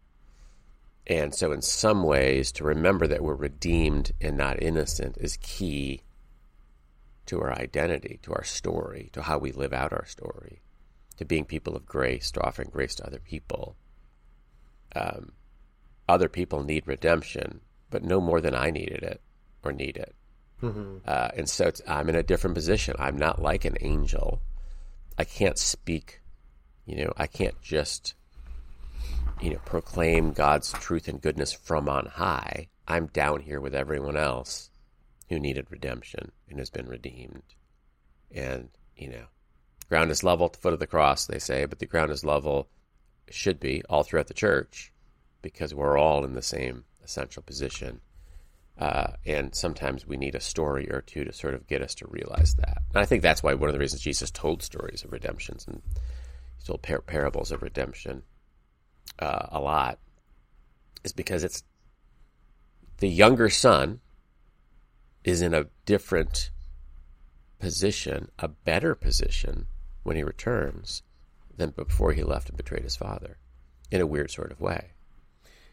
And 1.05 1.36
so, 1.36 1.51
in 1.51 1.62
some 1.62 2.03
ways, 2.03 2.51
to 2.53 2.63
remember 2.63 3.07
that 3.07 3.24
we're 3.24 3.33
redeemed 3.33 4.13
and 4.22 4.38
not 4.38 4.62
innocent 4.62 5.17
is 5.17 5.38
key 5.38 6.03
to 7.25 7.41
our 7.41 7.51
identity, 7.53 8.19
to 8.24 8.33
our 8.33 8.43
story, 8.43 9.10
to 9.13 9.24
how 9.24 9.38
we 9.38 9.51
live 9.51 9.74
out 9.74 9.91
our 9.91 10.05
story, 10.05 10.62
to 11.17 11.25
being 11.25 11.45
people 11.45 11.75
of 11.75 11.86
grace, 11.86 12.31
to 12.31 12.41
offering 12.41 12.69
grace 12.72 12.95
to 12.95 13.05
other 13.05 13.19
people. 13.19 13.75
Um, 14.95 15.33
other 16.07 16.29
people 16.29 16.63
need 16.63 16.88
redemption, 16.88 17.62
but 17.89 18.03
no 18.03 18.22
more 18.22 18.39
than 18.39 18.55
I 18.55 18.69
needed 18.69 19.03
it 19.03 19.22
or 19.63 19.74
need 19.74 19.98
it. 19.98 20.15
Mm-hmm. 20.63 20.98
Uh, 21.05 21.29
and 21.36 21.50
so 21.50 21.72
I'm 21.88 22.10
in 22.10 22.15
a 22.15 22.24
different 22.24 22.55
position. 22.55 22.96
I'm 22.98 23.17
not 23.17 23.41
like 23.41 23.65
an 23.65 23.77
angel. 23.82 24.41
I 25.17 25.25
can't 25.25 25.58
speak, 25.58 26.22
you 26.86 27.03
know, 27.03 27.13
I 27.17 27.27
can't 27.27 27.62
just, 27.62 28.15
you 29.41 29.51
know, 29.51 29.60
proclaim 29.65 30.32
God's 30.32 30.72
truth 30.72 31.08
and 31.08 31.22
goodness 31.22 31.51
from 31.51 31.89
on 31.89 32.05
high. 32.05 32.70
I'm 32.88 33.08
down 33.08 33.41
here 33.41 33.60
with 33.60 33.75
everyone 33.75 34.17
else 34.17 34.70
who 35.29 35.39
needed 35.39 35.67
redemption 35.70 36.32
and 36.50 36.60
has 36.60 36.70
been 36.70 36.88
redeemed. 36.88 37.43
And, 38.32 38.70
you 38.96 39.10
know, 39.10 39.25
ground 39.89 40.12
is 40.12 40.24
level 40.24 40.48
at 40.48 40.53
the 40.53 40.60
foot 40.60 40.74
of 40.74 40.79
the 40.79 40.88
cross, 40.88 41.25
they 41.25 41.39
say, 41.39 41.65
but 41.65 41.79
the 41.79 41.86
ground 41.86 42.12
is 42.12 42.24
level, 42.24 42.70
should 43.29 43.60
be, 43.60 43.84
all 43.89 44.03
throughout 44.03 44.27
the 44.27 44.34
church 44.34 44.91
because 45.41 45.75
we're 45.75 45.98
all 45.98 46.24
in 46.25 46.34
the 46.34 46.41
same 46.41 46.86
essential 47.03 47.43
position. 47.43 48.01
Uh, 48.77 49.13
and 49.25 49.53
sometimes 49.53 50.07
we 50.07 50.17
need 50.17 50.35
a 50.35 50.39
story 50.39 50.89
or 50.89 51.01
two 51.01 51.23
to 51.23 51.31
sort 51.31 51.53
of 51.53 51.67
get 51.67 51.81
us 51.81 51.93
to 51.95 52.07
realize 52.07 52.55
that. 52.55 52.81
And 52.89 52.97
I 52.97 53.05
think 53.05 53.21
that's 53.21 53.43
why 53.43 53.53
one 53.53 53.69
of 53.69 53.73
the 53.73 53.79
reasons 53.79 54.01
Jesus 54.01 54.31
told 54.31 54.63
stories 54.63 55.03
of 55.03 55.11
redemptions 55.11 55.67
and 55.67 55.81
he 56.57 56.65
told 56.65 56.81
par- 56.81 57.01
parables 57.01 57.51
of 57.51 57.61
redemption 57.61 58.23
uh, 59.19 59.47
a 59.51 59.59
lot 59.59 59.99
is 61.03 61.13
because 61.13 61.43
it's 61.43 61.63
the 62.97 63.07
younger 63.07 63.49
son 63.49 63.99
is 65.23 65.41
in 65.41 65.53
a 65.53 65.67
different 65.85 66.49
position, 67.59 68.29
a 68.39 68.47
better 68.47 68.95
position 68.95 69.67
when 70.03 70.15
he 70.15 70.23
returns 70.23 71.03
than 71.55 71.69
before 71.69 72.13
he 72.13 72.23
left 72.23 72.49
and 72.49 72.57
betrayed 72.57 72.83
his 72.83 72.95
father 72.95 73.37
in 73.91 74.01
a 74.01 74.07
weird 74.07 74.31
sort 74.31 74.51
of 74.51 74.59
way. 74.59 74.91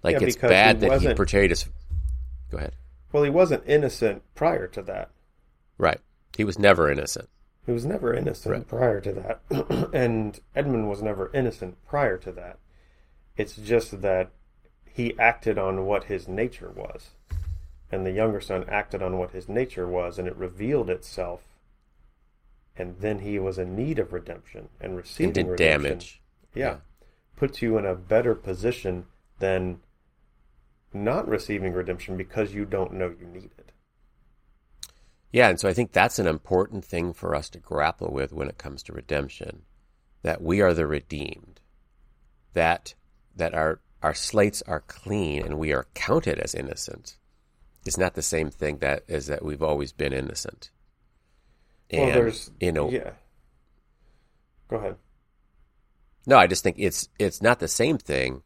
Like 0.02 0.20
yeah, 0.20 0.26
it's 0.26 0.36
bad 0.36 0.80
that 0.80 1.00
he 1.00 1.12
betrayed 1.14 1.50
his. 1.50 1.68
Go 2.50 2.58
ahead. 2.58 2.74
Well, 3.12 3.22
he 3.22 3.30
wasn't 3.30 3.64
innocent 3.66 4.22
prior 4.34 4.66
to 4.68 4.82
that. 4.82 5.10
Right. 5.78 6.00
He 6.36 6.44
was 6.44 6.58
never 6.58 6.90
innocent. 6.90 7.28
He 7.66 7.72
was 7.72 7.84
never 7.84 8.14
innocent 8.14 8.54
right. 8.54 8.68
prior 8.68 9.00
to 9.00 9.12
that. 9.12 9.90
and 9.94 10.40
Edmund 10.54 10.88
was 10.88 11.02
never 11.02 11.30
innocent 11.34 11.76
prior 11.86 12.16
to 12.18 12.32
that. 12.32 12.58
It's 13.36 13.56
just 13.56 14.02
that 14.02 14.30
he 14.92 15.18
acted 15.18 15.58
on 15.58 15.86
what 15.86 16.04
his 16.04 16.28
nature 16.28 16.70
was. 16.70 17.10
And 17.92 18.06
the 18.06 18.12
younger 18.12 18.40
son 18.40 18.64
acted 18.68 19.02
on 19.02 19.18
what 19.18 19.32
his 19.32 19.48
nature 19.48 19.88
was, 19.88 20.18
and 20.18 20.28
it 20.28 20.36
revealed 20.36 20.88
itself. 20.88 21.42
And 22.76 22.96
then 23.00 23.20
he 23.20 23.38
was 23.38 23.58
in 23.58 23.74
need 23.74 23.98
of 23.98 24.12
redemption 24.12 24.68
and 24.80 24.96
receiving 24.96 25.48
redemption. 25.48 25.82
damage. 25.82 26.22
Yeah. 26.54 26.64
yeah. 26.64 26.76
Puts 27.36 27.62
you 27.62 27.78
in 27.78 27.86
a 27.86 27.94
better 27.94 28.34
position 28.34 29.06
than 29.38 29.80
not 30.92 31.28
receiving 31.28 31.72
redemption 31.72 32.16
because 32.16 32.54
you 32.54 32.64
don't 32.64 32.92
know 32.92 33.14
you 33.18 33.26
need 33.26 33.50
it. 33.58 33.72
Yeah, 35.32 35.48
and 35.48 35.60
so 35.60 35.68
I 35.68 35.72
think 35.72 35.92
that's 35.92 36.18
an 36.18 36.26
important 36.26 36.84
thing 36.84 37.12
for 37.12 37.34
us 37.34 37.48
to 37.50 37.58
grapple 37.58 38.12
with 38.12 38.32
when 38.32 38.48
it 38.48 38.58
comes 38.58 38.82
to 38.84 38.92
redemption, 38.92 39.62
that 40.22 40.42
we 40.42 40.60
are 40.60 40.74
the 40.74 40.86
redeemed, 40.86 41.60
that 42.52 42.94
that 43.36 43.54
our 43.54 43.80
our 44.02 44.14
slates 44.14 44.62
are 44.62 44.80
clean 44.80 45.42
and 45.44 45.58
we 45.58 45.72
are 45.72 45.86
counted 45.94 46.38
as 46.38 46.54
innocent. 46.54 47.16
It's 47.86 47.98
not 47.98 48.14
the 48.14 48.22
same 48.22 48.50
thing 48.50 48.78
that 48.78 49.04
is 49.06 49.28
that 49.28 49.44
we've 49.44 49.62
always 49.62 49.92
been 49.92 50.12
innocent. 50.12 50.70
And, 51.90 52.06
well, 52.06 52.14
there's 52.14 52.50
you 52.58 52.72
know, 52.72 52.90
yeah. 52.90 53.12
Go 54.68 54.76
ahead. 54.76 54.96
No, 56.26 56.36
I 56.38 56.46
just 56.46 56.62
think 56.62 56.76
it's 56.78 57.08
it's 57.18 57.40
not 57.40 57.60
the 57.60 57.68
same 57.68 57.98
thing. 57.98 58.42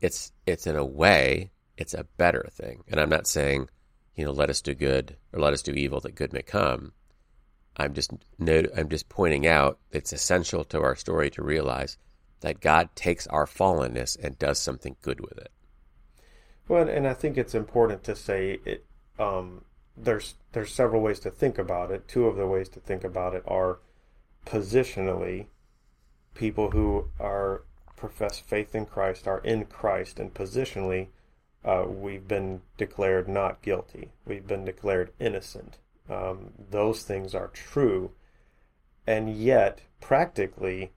It's 0.00 0.32
it's 0.46 0.66
in 0.66 0.76
a 0.76 0.84
way 0.84 1.50
it's 1.76 1.94
a 1.94 2.06
better 2.16 2.48
thing. 2.50 2.84
And 2.88 3.00
I'm 3.00 3.10
not 3.10 3.26
saying, 3.26 3.68
you 4.14 4.24
know, 4.24 4.32
let 4.32 4.50
us 4.50 4.60
do 4.60 4.74
good 4.74 5.16
or 5.32 5.40
let 5.40 5.52
us 5.52 5.62
do 5.62 5.72
evil 5.72 6.00
that 6.00 6.14
good 6.14 6.32
may 6.32 6.42
come. 6.42 6.92
I'm 7.76 7.92
just 7.92 8.12
I'm 8.40 8.88
just 8.88 9.08
pointing 9.08 9.46
out 9.46 9.78
it's 9.90 10.12
essential 10.12 10.64
to 10.64 10.80
our 10.80 10.96
story 10.96 11.30
to 11.30 11.42
realize 11.42 11.98
that 12.40 12.60
God 12.60 12.88
takes 12.94 13.26
our 13.26 13.46
fallenness 13.46 14.16
and 14.22 14.38
does 14.38 14.58
something 14.58 14.96
good 15.02 15.20
with 15.20 15.36
it. 15.38 15.50
Well, 16.68 16.88
and 16.88 17.06
I 17.06 17.14
think 17.14 17.36
it's 17.36 17.54
important 17.54 18.02
to 18.04 18.16
say 18.16 18.60
it. 18.64 18.86
Um, 19.18 19.64
there's 19.96 20.34
there's 20.52 20.72
several 20.72 21.02
ways 21.02 21.20
to 21.20 21.30
think 21.30 21.58
about 21.58 21.90
it. 21.90 22.08
Two 22.08 22.26
of 22.26 22.36
the 22.36 22.46
ways 22.46 22.68
to 22.70 22.80
think 22.80 23.04
about 23.04 23.34
it 23.34 23.42
are 23.46 23.78
positionally, 24.46 25.46
people 26.34 26.70
who 26.70 27.08
are 27.20 27.62
profess 27.96 28.38
faith 28.38 28.74
in 28.74 28.86
Christ 28.86 29.26
are 29.26 29.40
in 29.40 29.64
Christ, 29.66 30.18
and 30.18 30.32
positionally, 30.32 31.08
uh, 31.66 31.84
we've 31.86 32.28
been 32.28 32.62
declared 32.78 33.28
not 33.28 33.60
guilty. 33.60 34.12
We've 34.24 34.46
been 34.46 34.64
declared 34.64 35.12
innocent. 35.18 35.78
Um, 36.08 36.52
those 36.70 37.02
things 37.02 37.34
are 37.34 37.48
true. 37.48 38.12
And 39.06 39.36
yet, 39.36 39.80
practically, 40.00 40.92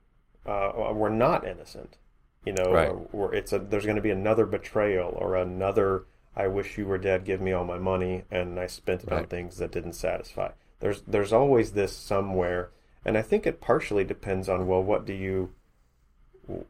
uh, 0.46 0.92
we're 0.94 1.08
not 1.08 1.46
innocent. 1.46 1.98
You 2.46 2.54
know, 2.54 3.08
right. 3.12 3.34
it's 3.34 3.52
a, 3.52 3.58
there's 3.58 3.84
going 3.84 3.96
to 3.96 4.02
be 4.02 4.10
another 4.10 4.46
betrayal 4.46 5.12
or 5.16 5.36
another, 5.36 6.04
I 6.34 6.46
wish 6.46 6.78
you 6.78 6.86
were 6.86 6.98
dead, 6.98 7.24
give 7.24 7.40
me 7.40 7.52
all 7.52 7.64
my 7.64 7.78
money, 7.78 8.24
and 8.30 8.58
I 8.58 8.66
spent 8.66 9.02
it 9.02 9.10
right. 9.10 9.22
on 9.22 9.26
things 9.26 9.58
that 9.58 9.72
didn't 9.72 9.92
satisfy. 9.92 10.52
There's, 10.78 11.02
there's 11.02 11.32
always 11.32 11.72
this 11.72 11.94
somewhere. 11.94 12.70
And 13.04 13.18
I 13.18 13.22
think 13.22 13.46
it 13.46 13.60
partially 13.60 14.04
depends 14.04 14.48
on, 14.48 14.66
well, 14.66 14.82
what 14.82 15.04
do 15.04 15.12
you 15.12 15.52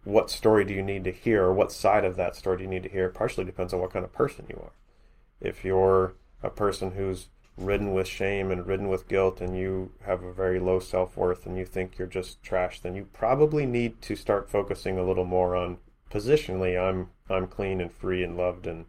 what 0.04 0.30
story 0.30 0.64
do 0.64 0.74
you 0.74 0.82
need 0.82 1.04
to 1.04 1.12
hear 1.12 1.44
or 1.44 1.52
what 1.52 1.72
side 1.72 2.04
of 2.04 2.16
that 2.16 2.36
story 2.36 2.58
do 2.58 2.64
you 2.64 2.70
need 2.70 2.82
to 2.82 2.88
hear? 2.88 3.08
Partially 3.08 3.44
depends 3.44 3.72
on 3.72 3.80
what 3.80 3.92
kind 3.92 4.04
of 4.04 4.12
person 4.12 4.46
you 4.48 4.60
are. 4.62 4.72
If 5.40 5.64
you're 5.64 6.14
a 6.42 6.50
person 6.50 6.92
who's 6.92 7.28
ridden 7.56 7.92
with 7.92 8.06
shame 8.06 8.50
and 8.50 8.66
ridden 8.66 8.88
with 8.88 9.08
guilt 9.08 9.40
and 9.40 9.56
you 9.56 9.92
have 10.04 10.22
a 10.22 10.32
very 10.32 10.58
low 10.58 10.80
self-worth 10.80 11.46
and 11.46 11.58
you 11.58 11.64
think 11.64 11.98
you're 11.98 12.08
just 12.08 12.42
trash 12.42 12.80
then 12.80 12.94
you 12.94 13.06
probably 13.12 13.66
need 13.66 14.00
to 14.00 14.16
start 14.16 14.48
focusing 14.48 14.98
a 14.98 15.04
little 15.04 15.26
more 15.26 15.54
on 15.54 15.76
positionally 16.10 16.80
i'm 16.80 17.08
i'm 17.28 17.46
clean 17.46 17.80
and 17.80 17.92
free 17.92 18.22
and 18.22 18.36
loved 18.36 18.66
and 18.66 18.86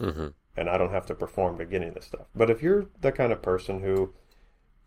mm-hmm. 0.00 0.28
and 0.56 0.70
i 0.70 0.78
don't 0.78 0.92
have 0.92 1.06
to 1.06 1.14
perform 1.14 1.58
to 1.58 1.64
get 1.64 1.80
any 1.80 1.88
of 1.88 1.94
this 1.94 2.06
stuff. 2.06 2.26
But 2.34 2.48
if 2.48 2.62
you're 2.62 2.86
the 3.00 3.12
kind 3.12 3.32
of 3.32 3.42
person 3.42 3.80
who 3.80 4.12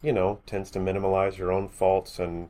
you 0.02 0.14
know 0.14 0.40
tends 0.46 0.72
to 0.72 0.80
minimize 0.80 1.38
your 1.38 1.52
own 1.52 1.68
faults 1.68 2.20
and 2.20 2.50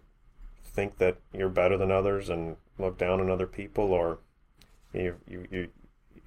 think 0.64 0.98
that 0.98 1.18
you're 1.34 1.50
better 1.50 1.78
than 1.78 1.92
others 1.92 2.30
and 2.30 2.58
look 2.78 2.98
down 2.98 3.20
on 3.20 3.30
other 3.30 3.48
people, 3.48 3.92
or 3.92 4.20
you 4.94 5.16
you 5.28 5.48
you, 5.52 5.70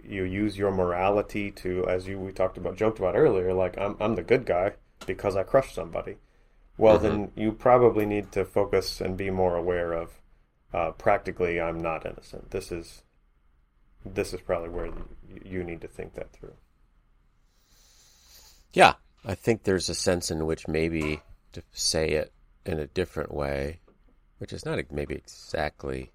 you 0.02 0.24
use 0.24 0.56
your 0.56 0.70
morality 0.70 1.50
to, 1.52 1.86
as 1.88 2.06
you 2.06 2.18
we 2.18 2.32
talked 2.32 2.58
about, 2.58 2.76
joked 2.76 2.98
about 2.98 3.16
earlier, 3.16 3.52
like 3.52 3.78
I'm 3.78 3.96
I'm 4.00 4.14
the 4.14 4.22
good 4.22 4.46
guy 4.46 4.74
because 5.06 5.36
I 5.36 5.42
crushed 5.42 5.74
somebody. 5.74 6.16
Well, 6.76 6.98
then 6.98 7.32
you 7.34 7.50
probably 7.50 8.06
need 8.06 8.30
to 8.32 8.44
focus 8.44 9.00
and 9.00 9.16
be 9.16 9.30
more 9.30 9.56
aware 9.56 9.92
of. 9.92 10.20
Uh, 10.72 10.92
practically, 10.92 11.60
I'm 11.60 11.80
not 11.80 12.06
innocent. 12.06 12.50
This 12.50 12.70
is 12.70 13.02
this 14.04 14.32
is 14.32 14.40
probably 14.40 14.68
where 14.68 14.90
you 15.44 15.64
need 15.64 15.80
to 15.80 15.88
think 15.88 16.14
that 16.14 16.32
through. 16.32 16.54
Yeah, 18.72 18.94
I 19.24 19.34
think 19.34 19.62
there's 19.62 19.88
a 19.88 19.94
sense 19.94 20.30
in 20.30 20.46
which 20.46 20.68
maybe 20.68 21.20
to 21.52 21.62
say 21.72 22.10
it 22.10 22.32
in 22.64 22.78
a 22.78 22.86
different 22.86 23.32
way, 23.32 23.80
which 24.38 24.52
is 24.52 24.64
not 24.64 24.78
maybe 24.92 25.14
exactly, 25.14 26.12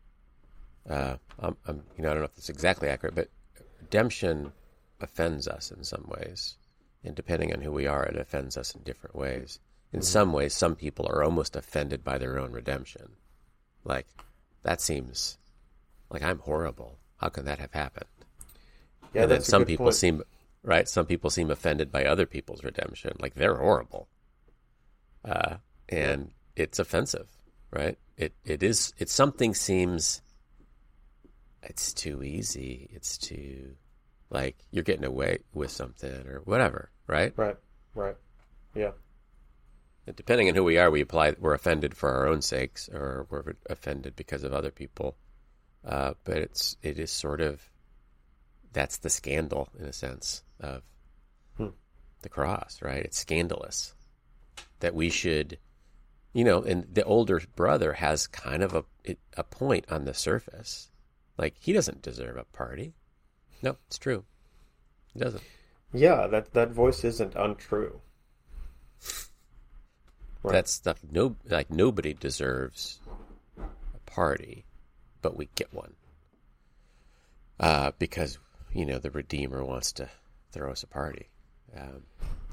uh, 0.90 1.16
I'm, 1.40 1.56
I'm, 1.68 1.84
you 1.98 2.04
know, 2.04 2.10
I 2.10 2.14
don't 2.14 2.22
know 2.22 2.26
if 2.26 2.38
it's 2.38 2.50
exactly 2.50 2.90
accurate, 2.90 3.16
but 3.16 3.30
redemption 3.80 4.52
offends 5.00 5.48
us 5.48 5.72
in 5.72 5.84
some 5.84 6.06
ways, 6.08 6.56
and 7.04 7.16
depending 7.16 7.54
on 7.54 7.62
who 7.62 7.72
we 7.72 7.88
are, 7.88 8.06
it 8.06 8.18
offends 8.18 8.58
us 8.58 8.74
in 8.76 8.82
different 8.84 9.16
ways. 9.16 9.60
In 9.92 10.00
Mm-hmm. 10.00 10.06
some 10.06 10.34
ways, 10.34 10.54
some 10.56 10.76
people 10.76 11.06
are 11.08 11.24
almost 11.24 11.56
offended 11.56 12.04
by 12.04 12.18
their 12.18 12.40
own 12.40 12.52
redemption. 12.52 13.12
Like, 13.84 14.08
that 14.64 14.82
seems 14.82 15.38
like 16.10 16.24
I'm 16.24 16.40
horrible. 16.40 16.98
How 17.18 17.30
can 17.30 17.46
that 17.46 17.60
have 17.60 17.74
happened? 17.74 18.06
Yeah, 19.14 19.24
and 19.24 19.32
then 19.32 19.38
that's 19.40 19.48
some 19.48 19.66
people 19.66 19.86
point. 19.86 19.96
seem 19.96 20.24
right. 20.64 20.88
Some 20.90 21.06
people 21.06 21.30
seem 21.30 21.52
offended 21.52 21.92
by 21.92 22.06
other 22.06 22.26
people's 22.26 22.64
redemption, 22.64 23.16
like 23.20 23.36
they're 23.36 23.58
horrible, 23.58 24.08
uh, 25.24 25.58
and 25.90 26.32
it's 26.56 26.80
offensive, 26.80 27.28
right? 27.72 27.98
It 28.18 28.34
it 28.44 28.64
is. 28.64 28.94
It's 28.98 29.14
something 29.14 29.54
seems. 29.54 30.22
It's 31.64 31.94
too 31.94 32.24
easy. 32.24 32.90
It's 32.94 33.18
too, 33.18 33.76
like 34.30 34.58
you're 34.72 34.84
getting 34.84 35.06
away 35.06 35.40
with 35.54 35.72
something 35.72 36.28
or 36.28 36.42
whatever, 36.46 36.90
right? 37.08 37.34
Right, 37.36 37.58
right. 37.96 38.16
Yeah. 38.76 38.92
And 40.06 40.16
depending 40.16 40.50
on 40.50 40.56
who 40.56 40.64
we 40.64 40.78
are, 40.78 40.92
we 40.92 41.02
apply. 41.02 41.36
We're 41.40 41.54
offended 41.54 41.96
for 41.96 42.12
our 42.12 42.28
own 42.28 42.42
sakes, 42.42 42.90
or 42.90 43.26
we're 43.30 43.54
offended 43.70 44.16
because 44.16 44.44
of 44.44 44.52
other 44.54 44.72
people. 44.72 45.16
Uh, 45.86 46.14
but 46.26 46.38
it's 46.38 46.76
it 46.82 47.00
is 47.00 47.12
sort 47.12 47.40
of 47.42 47.70
that's 48.74 48.98
the 48.98 49.10
scandal 49.10 49.70
in 49.80 49.86
a 49.86 49.94
sense 49.94 50.44
of 50.60 50.82
Hmm. 51.58 51.70
the 52.22 52.30
cross, 52.30 52.82
right? 52.82 53.04
It's 53.06 53.20
scandalous 53.20 53.94
that 54.80 54.94
we 54.96 55.10
should, 55.10 55.58
you 56.34 56.44
know. 56.44 56.62
And 56.64 56.86
the 56.94 57.04
older 57.04 57.42
brother 57.56 57.94
has 57.94 58.28
kind 58.28 58.62
of 58.64 58.74
a 58.76 58.84
a 59.38 59.44
point 59.44 59.86
on 59.90 60.04
the 60.06 60.14
surface, 60.14 60.90
like 61.38 61.56
he 61.60 61.74
doesn't 61.74 62.02
deserve 62.02 62.38
a 62.38 62.44
party. 62.46 62.94
No, 63.62 63.78
it's 63.88 63.98
true. 63.98 64.24
He 65.14 65.20
doesn't. 65.20 65.44
Yeah, 65.94 66.28
that 66.28 66.54
that 66.54 66.72
voice 66.72 67.04
isn't 67.04 67.36
untrue. 67.36 68.02
Right. 70.42 70.54
That's 70.54 70.72
stuff. 70.72 71.00
No, 71.10 71.36
like 71.50 71.70
nobody 71.70 72.14
deserves 72.14 73.00
a 73.58 74.12
party, 74.12 74.66
but 75.22 75.38
we 75.38 75.50
get 75.56 75.74
one 75.74 75.94
uh, 77.60 77.92
because 77.98 78.38
you 78.74 78.86
know 78.86 79.00
the 79.00 79.12
Redeemer 79.12 79.64
wants 79.64 79.94
to 79.94 80.10
throw 80.52 80.72
us 80.72 80.84
a 80.84 80.88
party. 80.88 81.30
Um, 81.76 82.04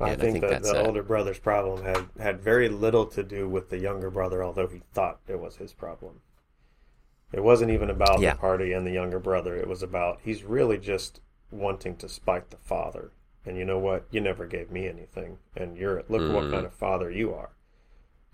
I 0.00 0.14
think, 0.14 0.40
that 0.40 0.50
that's 0.50 0.72
the 0.72 0.86
older 0.86 1.02
brother's 1.02 1.38
problem 1.38 1.84
had, 1.84 2.06
had 2.18 2.40
very 2.40 2.70
little 2.70 3.04
to 3.06 3.22
do 3.22 3.46
with 3.46 3.68
the 3.68 3.76
younger 3.76 4.08
brother, 4.08 4.42
although 4.42 4.66
he 4.66 4.80
thought 4.94 5.20
it 5.28 5.38
was 5.38 5.56
his 5.56 5.74
problem. 5.74 6.20
It 7.32 7.44
wasn't 7.44 7.70
even 7.70 7.90
about 7.90 8.20
Yeah. 8.20 8.32
the 8.32 8.38
party 8.38 8.72
and 8.72 8.86
the 8.86 8.90
younger 8.90 9.18
brother. 9.20 9.56
It 9.56 9.68
was 9.68 9.82
about 9.82 10.20
he's 10.22 10.42
really 10.44 10.78
just 10.78 11.20
wanting 11.50 11.96
to 11.96 12.08
spite 12.08 12.50
the 12.50 12.56
father. 12.56 13.12
And 13.46 13.56
you 13.56 13.64
know 13.64 13.78
what? 13.78 14.04
You 14.10 14.20
never 14.20 14.46
gave 14.46 14.70
me 14.70 14.86
anything, 14.86 15.38
and 15.56 15.76
you're 15.76 16.02
look 16.08 16.32
what 16.32 16.44
Mhm. 16.44 16.50
kind 16.50 16.66
of 16.66 16.72
father 16.74 17.10
you 17.10 17.32
are. 17.32 17.50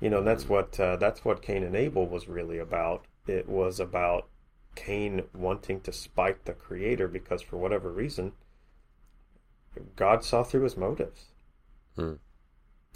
You 0.01 0.11
know, 0.11 0.19
and 0.19 0.27
that's 0.27 0.49
what 0.49 0.79
uh, 0.81 0.97
that's 0.97 1.25
what 1.25 1.43
Cain 1.43 1.63
and 1.63 1.77
Abel 1.77 2.07
was 2.07 2.29
really 2.29 2.59
about. 2.59 3.07
It 3.27 3.49
was 3.49 3.81
about 3.81 4.29
Cain 4.75 5.25
wanting 5.35 5.81
to 5.83 5.93
spite 5.93 6.45
the 6.45 6.53
Creator 6.55 7.09
because, 7.09 7.41
for 7.43 7.57
whatever 7.57 7.91
reason, 7.91 8.33
God 9.97 10.25
saw 10.25 10.43
through 10.43 10.63
his 10.63 10.77
motives 10.77 11.33
Hmm. 11.97 12.15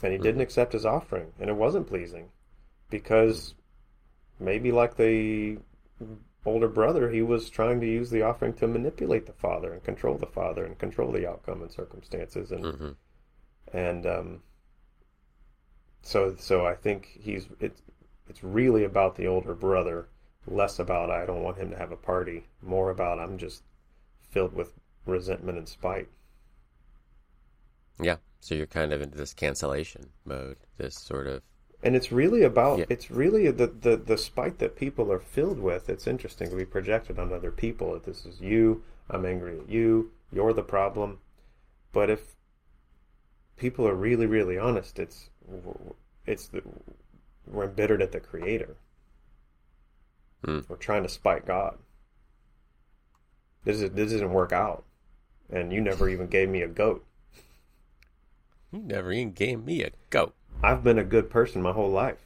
and 0.02 0.12
he 0.12 0.18
didn't 0.18 0.40
accept 0.40 0.72
his 0.72 0.84
offering, 0.86 1.32
and 1.38 1.48
it 1.48 1.56
wasn't 1.56 1.86
pleasing 1.86 2.30
because 2.90 3.54
maybe 4.38 4.72
like 4.72 4.96
the 4.96 5.58
older 6.44 6.68
brother, 6.68 7.10
he 7.10 7.22
was 7.22 7.50
trying 7.50 7.80
to 7.80 7.86
use 7.86 8.10
the 8.10 8.22
offering 8.22 8.52
to 8.54 8.66
manipulate 8.66 9.26
the 9.26 9.32
father 9.32 9.72
and 9.72 9.82
control 9.84 10.16
the 10.18 10.26
father 10.26 10.64
and 10.64 10.78
control 10.78 11.12
the 11.12 11.26
outcome 11.28 11.62
and 11.62 11.70
circumstances, 11.70 12.52
and 12.52 12.64
Mhm. 12.64 12.96
and 13.72 14.06
um, 14.06 14.42
so 16.02 16.34
so 16.36 16.66
I 16.66 16.74
think 16.74 17.06
he's 17.06 17.48
it's 17.58 17.80
it's 18.28 18.44
really 18.44 18.84
about 18.84 19.16
the 19.16 19.26
older 19.26 19.54
brother, 19.54 20.08
less 20.46 20.78
about 20.78 21.10
I 21.10 21.24
don't 21.24 21.42
want 21.42 21.56
him 21.58 21.70
to 21.70 21.78
have 21.78 21.90
a 21.90 21.96
party, 21.96 22.48
more 22.60 22.90
about 22.90 23.18
I'm 23.18 23.38
just 23.38 23.62
filled 24.28 24.52
with 24.52 24.74
resentment 25.06 25.58
and 25.58 25.68
spite. 25.68 26.08
Yeah. 28.00 28.16
So 28.40 28.54
you're 28.54 28.66
kind 28.66 28.92
of 28.92 29.00
into 29.00 29.16
this 29.16 29.32
cancellation 29.34 30.10
mode, 30.24 30.56
this 30.76 30.96
sort 30.96 31.26
of 31.26 31.42
And 31.82 31.96
it's 31.96 32.12
really 32.12 32.42
about 32.42 32.78
Yeah. 32.80 32.84
it's 32.88 33.10
really 33.10 33.50
the, 33.50 33.66
the 33.66 33.96
the 33.96 34.18
spite 34.18 34.58
that 34.58 34.76
people 34.76 35.10
are 35.10 35.18
filled 35.18 35.58
with. 35.58 35.88
It's 35.88 36.06
interesting 36.06 36.50
to 36.50 36.56
be 36.56 36.66
projected 36.66 37.18
on 37.18 37.32
other 37.32 37.50
people. 37.50 37.94
If 37.94 38.04
this 38.04 38.26
is 38.26 38.40
you, 38.40 38.82
I'm 39.08 39.24
angry 39.24 39.58
at 39.58 39.68
you. 39.68 40.12
You're 40.32 40.52
the 40.52 40.62
problem. 40.62 41.18
But 41.92 42.10
if 42.10 42.36
people 43.56 43.86
are 43.88 43.94
really 43.94 44.26
really 44.26 44.58
honest, 44.58 44.98
it's 44.98 45.30
it's 46.26 46.48
the, 46.48 46.62
we're 47.46 47.64
embittered 47.64 48.02
at 48.02 48.12
the 48.12 48.20
Creator. 48.20 48.76
Hmm. 50.44 50.60
We're 50.68 50.76
trying 50.76 51.02
to 51.02 51.08
spite 51.08 51.46
God. 51.46 51.78
This 53.64 53.80
is 53.80 53.90
this 53.92 54.12
didn't 54.12 54.32
work 54.32 54.52
out, 54.52 54.84
and 55.50 55.72
you 55.72 55.80
never 55.80 56.08
even 56.08 56.26
gave 56.28 56.48
me 56.48 56.62
a 56.62 56.68
goat. 56.68 57.04
you 58.70 58.80
never 58.80 59.12
even 59.12 59.32
gave 59.32 59.64
me 59.64 59.82
a 59.82 59.90
goat. 60.10 60.34
I've 60.62 60.84
been 60.84 60.98
a 60.98 61.04
good 61.04 61.30
person 61.30 61.62
my 61.62 61.72
whole 61.72 61.90
life, 61.90 62.24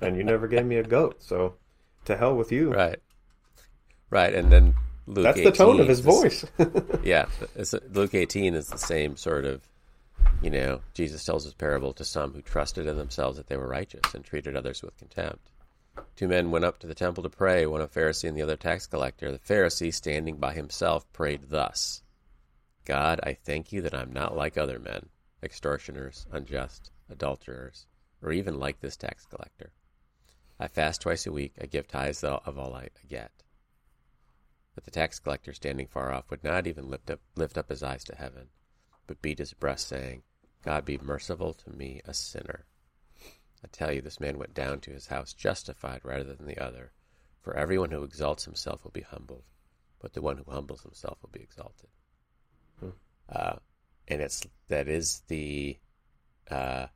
and 0.00 0.16
you 0.16 0.24
never 0.24 0.46
gave 0.46 0.64
me 0.64 0.76
a 0.76 0.82
goat. 0.82 1.22
So, 1.22 1.54
to 2.04 2.16
hell 2.16 2.36
with 2.36 2.52
you. 2.52 2.72
Right. 2.72 2.98
Right. 4.10 4.34
And 4.34 4.52
then 4.52 4.74
Luke 5.06 5.24
That's 5.24 5.42
the 5.42 5.52
tone 5.52 5.80
of 5.80 5.88
his 5.88 5.98
is 5.98 6.04
voice. 6.04 6.44
yeah, 7.02 7.26
Luke 7.90 8.14
18 8.14 8.54
is 8.54 8.68
the 8.68 8.78
same 8.78 9.16
sort 9.16 9.44
of, 9.44 9.62
you 10.40 10.50
know, 10.50 10.80
Jesus 10.94 11.24
tells 11.24 11.44
his 11.44 11.54
parable 11.54 11.92
to 11.94 12.04
some 12.04 12.32
who 12.32 12.42
trusted 12.42 12.86
in 12.86 12.96
themselves 12.96 13.36
that 13.36 13.48
they 13.48 13.56
were 13.56 13.66
righteous 13.66 14.14
and 14.14 14.24
treated 14.24 14.54
others 14.54 14.82
with 14.82 14.96
contempt. 14.96 15.50
Two 16.16 16.28
men 16.28 16.50
went 16.50 16.64
up 16.64 16.78
to 16.78 16.86
the 16.86 16.94
temple 16.94 17.22
to 17.22 17.28
pray, 17.28 17.66
one 17.66 17.80
a 17.80 17.88
Pharisee 17.88 18.28
and 18.28 18.36
the 18.36 18.42
other 18.42 18.56
tax 18.56 18.86
collector. 18.86 19.32
The 19.32 19.38
Pharisee, 19.38 19.92
standing 19.92 20.36
by 20.36 20.54
himself, 20.54 21.10
prayed 21.12 21.50
thus 21.50 22.02
God, 22.84 23.20
I 23.22 23.34
thank 23.34 23.72
you 23.72 23.82
that 23.82 23.94
I'm 23.94 24.12
not 24.12 24.36
like 24.36 24.56
other 24.56 24.78
men, 24.78 25.08
extortioners, 25.42 26.26
unjust, 26.32 26.90
adulterers, 27.12 27.86
or 28.20 28.32
even 28.32 28.58
like 28.58 28.80
this 28.80 28.96
tax 28.96 29.24
collector. 29.26 29.72
I 30.58 30.68
fast 30.68 31.02
twice 31.02 31.26
a 31.26 31.32
week, 31.32 31.54
I 31.60 31.66
give 31.66 31.88
tithes 31.88 32.24
of 32.24 32.58
all 32.58 32.74
I 32.74 32.88
get. 33.08 33.30
But 34.74 34.84
the 34.84 34.90
tax 34.90 35.18
collector, 35.18 35.52
standing 35.52 35.86
far 35.86 36.12
off, 36.12 36.30
would 36.30 36.44
not 36.44 36.66
even 36.66 36.88
lift 36.88 37.10
up, 37.10 37.20
lift 37.36 37.58
up 37.58 37.68
his 37.68 37.82
eyes 37.82 38.04
to 38.04 38.16
heaven, 38.16 38.48
but 39.06 39.20
beat 39.20 39.38
his 39.38 39.52
breast, 39.52 39.88
saying, 39.88 40.22
God 40.64 40.84
be 40.84 40.98
merciful 40.98 41.52
to 41.54 41.70
me, 41.70 42.00
a 42.04 42.14
sinner. 42.14 42.66
I 43.64 43.68
tell 43.70 43.92
you, 43.92 44.00
this 44.00 44.20
man 44.20 44.38
went 44.38 44.54
down 44.54 44.80
to 44.80 44.92
his 44.92 45.08
house 45.08 45.32
justified 45.32 46.00
rather 46.04 46.34
than 46.34 46.46
the 46.46 46.58
other. 46.58 46.92
For 47.42 47.56
everyone 47.56 47.90
who 47.90 48.04
exalts 48.04 48.44
himself 48.44 48.84
will 48.84 48.92
be 48.92 49.02
humbled, 49.02 49.44
but 50.00 50.12
the 50.14 50.22
one 50.22 50.36
who 50.36 50.50
humbles 50.50 50.82
himself 50.82 51.18
will 51.22 51.30
be 51.30 51.42
exalted. 51.42 51.90
Hmm. 52.78 52.90
Uh, 53.28 53.56
and 54.08 54.20
it's 54.22 54.46
that 54.68 54.88
is 54.88 55.22
the, 55.28 55.78
uh, 56.50 56.86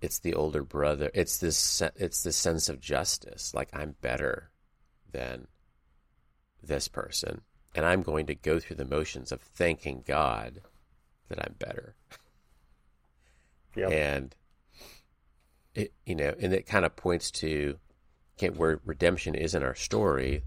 it's 0.00 0.18
the 0.18 0.34
older 0.34 0.62
brother. 0.62 1.10
It's 1.14 1.38
this. 1.38 1.82
It's 1.96 2.22
the 2.22 2.32
sense 2.32 2.68
of 2.68 2.80
justice. 2.80 3.54
Like 3.54 3.68
I'm 3.72 3.96
better 4.00 4.50
than 5.10 5.46
this 6.62 6.88
person, 6.88 7.42
and 7.74 7.84
I'm 7.84 8.02
going 8.02 8.26
to 8.26 8.34
go 8.34 8.58
through 8.58 8.76
the 8.76 8.84
motions 8.84 9.32
of 9.32 9.40
thanking 9.40 10.02
God 10.06 10.62
that 11.28 11.40
I'm 11.40 11.54
better. 11.58 11.94
Yep. 13.76 13.92
And 13.92 14.34
it, 15.76 15.92
you 16.04 16.16
know, 16.16 16.34
and 16.40 16.52
it 16.52 16.66
kind 16.66 16.84
of 16.84 16.96
points 16.96 17.30
to 17.30 17.78
where 18.56 18.80
redemption 18.84 19.34
is 19.34 19.54
in 19.54 19.62
our 19.62 19.74
story. 19.74 20.42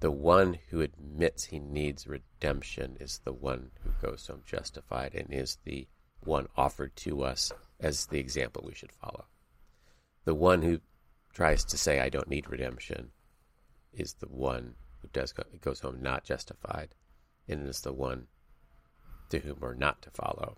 The 0.00 0.10
one 0.10 0.58
who 0.68 0.80
admits 0.80 1.44
he 1.44 1.58
needs 1.58 2.06
redemption 2.06 2.96
is 3.00 3.20
the 3.24 3.32
one 3.32 3.70
who 3.82 3.90
goes 4.00 4.26
home 4.26 4.42
justified 4.46 5.14
and 5.14 5.32
is 5.32 5.58
the 5.64 5.88
one 6.24 6.46
offered 6.56 6.94
to 6.96 7.22
us 7.24 7.52
as 7.82 8.06
the 8.06 8.18
example 8.18 8.62
we 8.64 8.74
should 8.74 8.92
follow. 8.92 9.24
The 10.24 10.34
one 10.34 10.62
who 10.62 10.80
tries 11.34 11.64
to 11.64 11.76
say 11.76 12.00
I 12.00 12.08
don't 12.08 12.28
need 12.28 12.48
redemption 12.48 13.10
is 13.92 14.14
the 14.14 14.26
one 14.26 14.74
who 15.00 15.08
does 15.12 15.32
go, 15.32 15.42
goes 15.60 15.80
home 15.80 15.98
not 16.00 16.24
justified, 16.24 16.94
and 17.48 17.66
is 17.68 17.80
the 17.80 17.92
one 17.92 18.28
to 19.30 19.40
whom 19.40 19.58
we're 19.60 19.74
not 19.74 20.00
to 20.02 20.10
follow. 20.10 20.56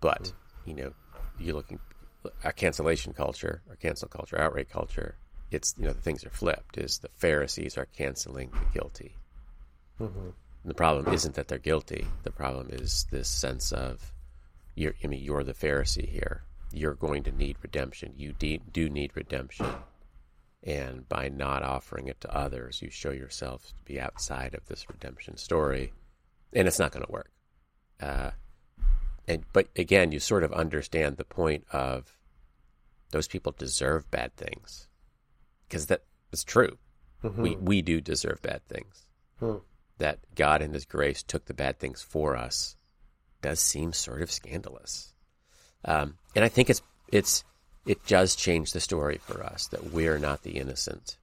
But 0.00 0.32
you 0.64 0.74
know, 0.74 0.92
you're 1.38 1.54
looking 1.54 1.80
our 2.44 2.52
cancellation 2.52 3.12
culture, 3.12 3.62
our 3.70 3.76
cancel 3.76 4.08
culture, 4.08 4.38
outright 4.38 4.68
culture. 4.68 5.16
It's 5.50 5.74
you 5.78 5.86
know 5.86 5.92
the 5.92 6.00
things 6.00 6.24
are 6.24 6.30
flipped. 6.30 6.76
Is 6.76 6.98
the 6.98 7.08
Pharisees 7.08 7.78
are 7.78 7.86
canceling 7.86 8.50
the 8.50 8.78
guilty. 8.78 9.16
Mm-hmm. 10.00 10.28
The 10.64 10.74
problem 10.74 11.12
isn't 11.14 11.34
that 11.36 11.48
they're 11.48 11.58
guilty. 11.58 12.06
The 12.24 12.30
problem 12.30 12.68
is 12.70 13.06
this 13.10 13.28
sense 13.28 13.72
of 13.72 14.12
you're. 14.78 14.94
I 15.02 15.06
mean, 15.06 15.22
you're 15.22 15.44
the 15.44 15.54
Pharisee 15.54 16.08
here. 16.08 16.44
You're 16.72 16.94
going 16.94 17.24
to 17.24 17.32
need 17.32 17.56
redemption. 17.62 18.12
You 18.16 18.32
de- 18.32 18.60
do 18.72 18.88
need 18.88 19.12
redemption, 19.14 19.66
and 20.62 21.08
by 21.08 21.28
not 21.28 21.62
offering 21.62 22.08
it 22.08 22.20
to 22.22 22.34
others, 22.34 22.82
you 22.82 22.90
show 22.90 23.10
yourself 23.10 23.68
to 23.68 23.74
be 23.84 24.00
outside 24.00 24.54
of 24.54 24.66
this 24.66 24.88
redemption 24.88 25.36
story, 25.36 25.92
and 26.52 26.68
it's 26.68 26.78
not 26.78 26.92
going 26.92 27.04
to 27.04 27.12
work. 27.12 27.30
Uh, 28.00 28.30
and 29.26 29.44
but 29.52 29.68
again, 29.76 30.12
you 30.12 30.20
sort 30.20 30.44
of 30.44 30.52
understand 30.52 31.16
the 31.16 31.24
point 31.24 31.64
of 31.72 32.16
those 33.10 33.28
people 33.28 33.54
deserve 33.56 34.10
bad 34.10 34.36
things 34.36 34.88
because 35.68 35.86
that 35.86 36.04
is 36.32 36.44
true. 36.44 36.78
Mm-hmm. 37.24 37.42
We 37.42 37.56
we 37.56 37.82
do 37.82 38.00
deserve 38.00 38.42
bad 38.42 38.66
things. 38.68 39.06
Hmm. 39.40 39.56
That 39.98 40.20
God 40.36 40.62
in 40.62 40.72
His 40.72 40.84
grace 40.84 41.22
took 41.22 41.46
the 41.46 41.54
bad 41.54 41.80
things 41.80 42.02
for 42.02 42.36
us 42.36 42.76
does 43.42 43.60
seem 43.60 43.92
sort 43.92 44.22
of 44.22 44.30
scandalous, 44.30 45.12
um, 45.84 46.16
and 46.34 46.44
I 46.44 46.48
think 46.48 46.70
it's 46.70 46.82
it's 47.12 47.44
it 47.86 48.04
does 48.06 48.34
change 48.36 48.72
the 48.72 48.80
story 48.80 49.18
for 49.18 49.42
us 49.42 49.68
that 49.68 49.92
we're 49.92 50.18
not 50.18 50.42
the 50.42 50.58
innocent, 50.58 51.16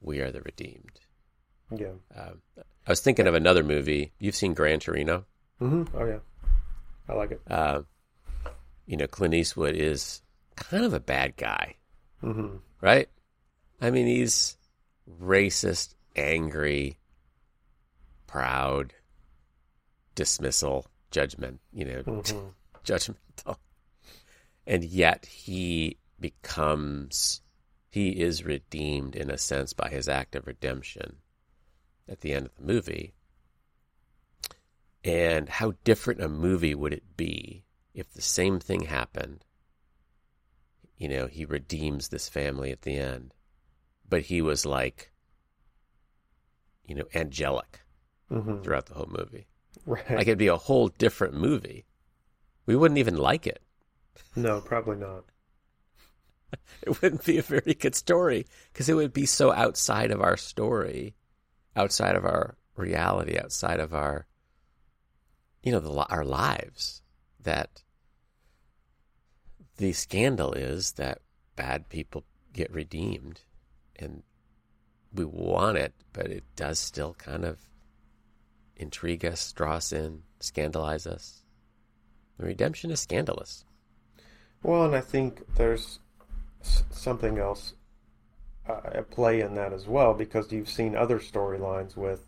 we 0.00 0.20
are 0.20 0.30
the 0.30 0.40
redeemed. 0.42 1.00
Yeah. 1.70 1.92
Um, 2.16 2.40
I 2.58 2.90
was 2.90 3.00
thinking 3.00 3.26
of 3.26 3.34
another 3.34 3.62
movie. 3.64 4.12
You've 4.18 4.36
seen 4.36 4.54
Gran 4.54 4.78
Torino. 4.80 5.24
Mm-hmm. 5.60 5.96
Oh 5.96 6.04
yeah. 6.06 6.18
I 7.08 7.12
like 7.14 7.32
it. 7.32 7.40
Uh, 7.50 7.82
you 8.86 8.96
know, 8.96 9.06
Clint 9.08 9.34
Eastwood 9.34 9.74
is 9.74 10.22
kind 10.54 10.84
of 10.84 10.94
a 10.94 11.00
bad 11.00 11.36
guy, 11.36 11.74
Mm-hmm. 12.22 12.56
right? 12.80 13.08
I 13.80 13.90
mean, 13.90 14.06
he's 14.06 14.56
racist, 15.20 15.94
angry, 16.14 16.98
proud, 18.26 18.92
dismissal, 20.14 20.86
judgment, 21.16 21.60
you 21.72 21.84
know, 21.86 22.02
Mm-hmm. 22.06 22.48
judgmental. 22.84 23.56
And 24.66 24.84
yet 24.84 25.24
he 25.24 25.96
becomes, 26.20 27.40
he 27.88 28.20
is 28.20 28.44
redeemed 28.44 29.16
in 29.16 29.30
a 29.30 29.38
sense 29.38 29.72
by 29.72 29.88
his 29.88 30.08
act 30.08 30.36
of 30.36 30.46
redemption 30.46 31.16
at 32.06 32.20
the 32.20 32.34
end 32.34 32.46
of 32.46 32.54
the 32.56 32.64
movie. 32.72 33.14
And 35.04 35.48
how 35.48 35.72
different 35.84 36.20
a 36.20 36.28
movie 36.28 36.74
would 36.74 36.92
it 36.92 37.16
be 37.16 37.64
if 37.94 38.12
the 38.12 38.20
same 38.22 38.58
thing 38.60 38.82
happened? 38.82 39.44
You 40.98 41.08
know, 41.08 41.26
he 41.28 41.44
redeems 41.44 42.08
this 42.08 42.28
family 42.28 42.72
at 42.72 42.82
the 42.82 42.96
end, 42.98 43.32
but 44.08 44.22
he 44.22 44.42
was 44.42 44.66
like, 44.66 45.12
you 46.86 46.94
know, 46.94 47.06
angelic 47.14 47.80
Mm-hmm. 48.30 48.62
throughout 48.62 48.86
the 48.86 48.94
whole 48.94 49.08
movie. 49.08 49.46
Right. 49.86 50.10
Like 50.10 50.26
it'd 50.26 50.38
be 50.38 50.48
a 50.48 50.56
whole 50.56 50.88
different 50.88 51.34
movie. 51.34 51.86
We 52.66 52.74
wouldn't 52.74 52.98
even 52.98 53.16
like 53.16 53.46
it. 53.46 53.62
no, 54.34 54.60
probably 54.60 54.96
not. 54.96 55.24
It 56.82 57.00
wouldn't 57.02 57.24
be 57.24 57.38
a 57.38 57.42
very 57.42 57.74
good 57.74 57.94
story 57.94 58.46
because 58.72 58.88
it 58.88 58.94
would 58.94 59.12
be 59.12 59.26
so 59.26 59.52
outside 59.52 60.10
of 60.10 60.20
our 60.20 60.36
story, 60.36 61.14
outside 61.74 62.14
of 62.14 62.24
our 62.24 62.56
reality, 62.76 63.36
outside 63.38 63.80
of 63.80 63.92
our, 63.92 64.26
you 65.62 65.72
know, 65.72 65.80
the, 65.80 65.90
our 65.92 66.24
lives. 66.24 67.02
That 67.42 67.82
the 69.76 69.92
scandal 69.92 70.52
is 70.52 70.92
that 70.92 71.20
bad 71.56 71.88
people 71.88 72.24
get 72.52 72.72
redeemed, 72.72 73.40
and 73.96 74.22
we 75.12 75.24
want 75.24 75.78
it, 75.78 75.94
but 76.12 76.26
it 76.26 76.44
does 76.54 76.78
still 76.78 77.14
kind 77.14 77.44
of 77.44 77.58
intrigue 78.76 79.24
us, 79.24 79.52
draw 79.52 79.74
us 79.74 79.92
in, 79.92 80.22
scandalize 80.40 81.06
us. 81.06 81.42
The 82.38 82.46
redemption 82.46 82.90
is 82.90 83.00
scandalous. 83.00 83.64
Well, 84.62 84.84
and 84.84 84.94
I 84.94 85.00
think 85.00 85.42
there's 85.56 86.00
something 86.90 87.38
else 87.38 87.74
uh, 88.68 88.80
at 88.84 89.10
play 89.10 89.40
in 89.40 89.54
that 89.54 89.72
as 89.72 89.86
well 89.86 90.12
because 90.14 90.50
you've 90.52 90.68
seen 90.68 90.96
other 90.96 91.18
storylines 91.18 91.96
with 91.96 92.26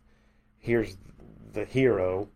here's 0.59 0.97
the 1.53 1.65
hero, 1.65 2.29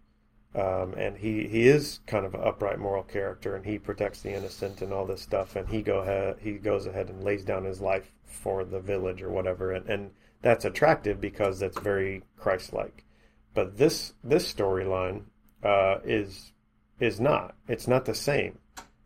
um, 0.54 0.94
and 0.94 1.16
he, 1.16 1.46
he 1.46 1.68
is 1.68 2.00
kind 2.06 2.26
of 2.26 2.34
an 2.34 2.40
upright 2.42 2.78
moral 2.78 3.02
character, 3.02 3.54
and 3.54 3.64
he 3.64 3.78
protects 3.78 4.20
the 4.22 4.32
innocent 4.34 4.82
and 4.82 4.92
all 4.92 5.06
this 5.06 5.22
stuff, 5.22 5.56
and 5.56 5.68
he 5.68 5.82
go 5.82 5.98
ahead 5.98 6.36
he 6.40 6.52
goes 6.52 6.86
ahead 6.86 7.08
and 7.08 7.22
lays 7.22 7.44
down 7.44 7.64
his 7.64 7.80
life 7.80 8.12
for 8.24 8.64
the 8.64 8.80
village 8.80 9.22
or 9.22 9.30
whatever, 9.30 9.72
and, 9.72 9.88
and 9.88 10.10
that's 10.40 10.64
attractive 10.64 11.20
because 11.20 11.60
that's 11.60 11.78
very 11.78 12.22
Christ-like. 12.36 13.04
But 13.54 13.76
this 13.76 14.14
this 14.24 14.52
storyline 14.52 15.24
uh, 15.62 15.98
is 16.04 16.52
is 17.00 17.20
not. 17.20 17.54
It's 17.68 17.88
not 17.88 18.04
the 18.04 18.14
same 18.14 18.58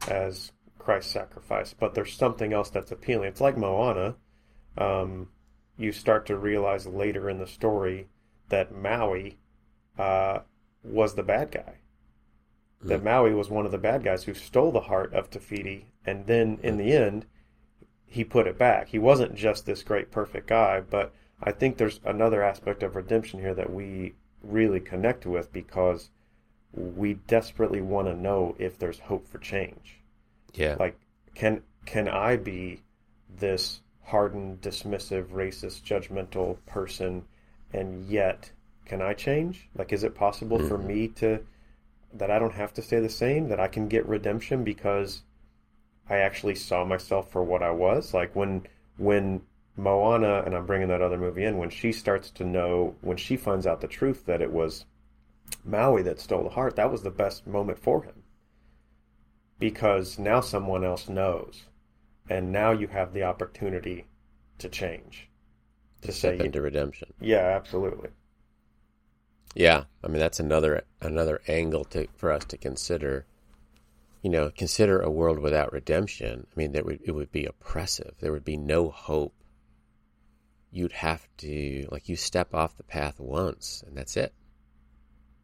as 0.09 0.53
Christ's 0.79 1.13
sacrifice, 1.13 1.75
but 1.79 1.95
there's 1.95 2.15
something 2.15 2.53
else 2.53 2.71
that's 2.71 2.93
appealing. 2.93 3.29
It's 3.29 3.41
like 3.41 3.57
Moana. 3.57 4.17
Um, 4.79 5.31
you 5.79 5.93
start 5.93 6.27
to 6.27 6.37
realize 6.37 6.87
later 6.87 7.29
in 7.29 7.39
the 7.39 7.47
story 7.47 8.09
that 8.49 8.75
Maui 8.75 9.39
uh, 9.99 10.41
was 10.83 11.15
the 11.15 11.23
bad 11.23 11.51
guy. 11.51 11.79
That 12.83 13.03
Maui 13.03 13.35
was 13.35 13.51
one 13.51 13.67
of 13.67 13.73
the 13.73 13.79
bad 13.79 14.05
guys 14.05 14.25
who 14.25 14.35
stole 14.35 14.71
the 14.71 14.81
heart 14.81 15.13
of 15.13 15.31
Te 15.31 15.39
Fiti, 15.39 15.87
and 16.05 16.27
then 16.27 16.59
in 16.63 16.77
the 16.77 16.93
end, 16.93 17.27
he 18.07 18.23
put 18.23 18.47
it 18.47 18.59
back. 18.59 18.89
He 18.89 18.99
wasn't 18.99 19.35
just 19.35 19.67
this 19.67 19.83
great, 19.83 20.11
perfect 20.11 20.47
guy, 20.47 20.81
but 20.81 21.13
I 21.43 21.53
think 21.53 21.77
there's 21.77 22.01
another 22.05 22.43
aspect 22.43 22.83
of 22.83 22.95
redemption 22.95 23.41
here 23.41 23.55
that 23.55 23.73
we 23.73 24.15
really 24.43 24.81
connect 24.81 25.27
with 25.27 25.53
because 25.53 26.11
we 26.73 27.15
desperately 27.15 27.81
want 27.81 28.07
to 28.09 28.15
know 28.15 28.55
if 28.59 28.79
there's 28.79 28.99
hope 29.01 29.27
for 29.27 29.39
change. 29.39 30.01
Yeah. 30.55 30.77
like 30.79 30.99
can 31.35 31.63
can 31.85 32.09
i 32.09 32.37
be 32.37 32.81
this 33.39 33.81
hardened 34.05 34.63
dismissive 34.63 35.27
racist 35.27 35.83
judgmental 35.83 36.57
person 36.65 37.25
and 37.73 38.07
yet 38.09 38.51
can 38.85 39.03
i 39.03 39.13
change? 39.13 39.69
Like 39.77 39.93
is 39.93 40.05
it 40.05 40.15
possible 40.15 40.59
for 40.59 40.79
mm-hmm. 40.79 40.87
me 40.87 41.09
to 41.09 41.41
that 42.15 42.31
i 42.31 42.39
don't 42.39 42.55
have 42.55 42.73
to 42.75 42.83
stay 42.83 43.01
the 43.01 43.11
same 43.11 43.49
that 43.49 43.61
i 43.61 43.69
can 43.69 43.89
get 43.89 44.07
redemption 44.09 44.65
because 44.65 45.23
i 46.09 46.17
actually 46.17 46.55
saw 46.55 46.85
myself 46.85 47.31
for 47.31 47.43
what 47.43 47.63
i 47.63 47.71
was? 47.71 48.15
Like 48.15 48.35
when 48.35 48.67
when 48.97 49.43
moana 49.77 50.43
and 50.47 50.55
i'm 50.55 50.67
bringing 50.67 50.89
that 50.89 51.03
other 51.03 51.19
movie 51.19 51.45
in 51.45 51.59
when 51.59 51.71
she 51.71 51.93
starts 51.93 52.31
to 52.31 52.45
know 52.45 52.97
when 53.01 53.17
she 53.17 53.37
finds 53.37 53.67
out 53.67 53.81
the 53.81 53.89
truth 53.89 54.25
that 54.27 54.43
it 54.43 54.53
was 54.53 54.87
maui 55.65 56.03
that 56.03 56.21
stole 56.21 56.45
the 56.45 56.51
heart 56.51 56.77
that 56.77 56.91
was 56.91 57.03
the 57.03 57.11
best 57.11 57.47
moment 57.47 57.79
for 57.79 58.03
him 58.05 58.23
because 59.59 60.19
now 60.19 60.41
someone 60.41 60.83
else 60.85 61.09
knows 61.11 61.67
and 62.29 62.53
now 62.53 62.73
you 62.73 62.87
have 62.89 63.13
the 63.13 63.23
opportunity 63.23 64.07
to 64.59 64.69
change 64.69 65.29
to 66.03 66.13
say 66.13 66.37
Step 66.37 66.41
into 66.41 66.61
redemption. 66.63 67.13
yeah 67.21 67.55
absolutely 67.57 68.11
Yeah, 69.57 69.85
I 70.05 70.09
mean 70.09 70.21
that's 70.21 70.39
another 70.41 70.85
another 71.01 71.43
angle 71.49 71.85
to 71.87 72.07
for 72.15 72.31
us 72.31 72.45
to 72.47 72.57
consider. 72.59 73.27
You 74.23 74.31
know, 74.31 74.51
consider 74.51 75.01
a 75.01 75.11
world 75.11 75.39
without 75.39 75.73
redemption. 75.73 76.47
I 76.51 76.55
mean, 76.59 76.73
that 76.73 76.85
would 76.85 77.01
it 77.05 77.13
would 77.13 77.33
be 77.33 77.47
oppressive. 77.47 78.15
There 78.21 78.33
would 78.33 78.45
be 78.45 78.57
no 78.57 78.91
hope. 78.91 79.35
You'd 80.77 80.93
have 80.93 81.27
to 81.39 81.89
like 81.91 82.09
you 82.09 82.17
step 82.17 82.55
off 82.55 82.77
the 82.77 82.83
path 82.83 83.19
once, 83.19 83.83
and 83.87 83.97
that's 83.97 84.17
it. 84.17 84.33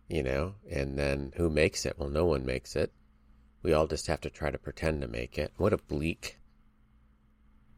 You 0.08 0.22
know, 0.22 0.54
and 0.70 0.98
then 0.98 1.32
who 1.36 1.48
makes 1.48 1.86
it? 1.86 1.98
Well, 1.98 2.10
no 2.10 2.26
one 2.26 2.44
makes 2.44 2.76
it. 2.76 2.92
We 3.62 3.72
all 3.72 3.86
just 3.86 4.08
have 4.08 4.20
to 4.22 4.30
try 4.30 4.50
to 4.50 4.58
pretend 4.58 5.00
to 5.00 5.08
make 5.08 5.38
it. 5.38 5.52
What 5.56 5.72
a 5.72 5.78
bleak, 5.78 6.38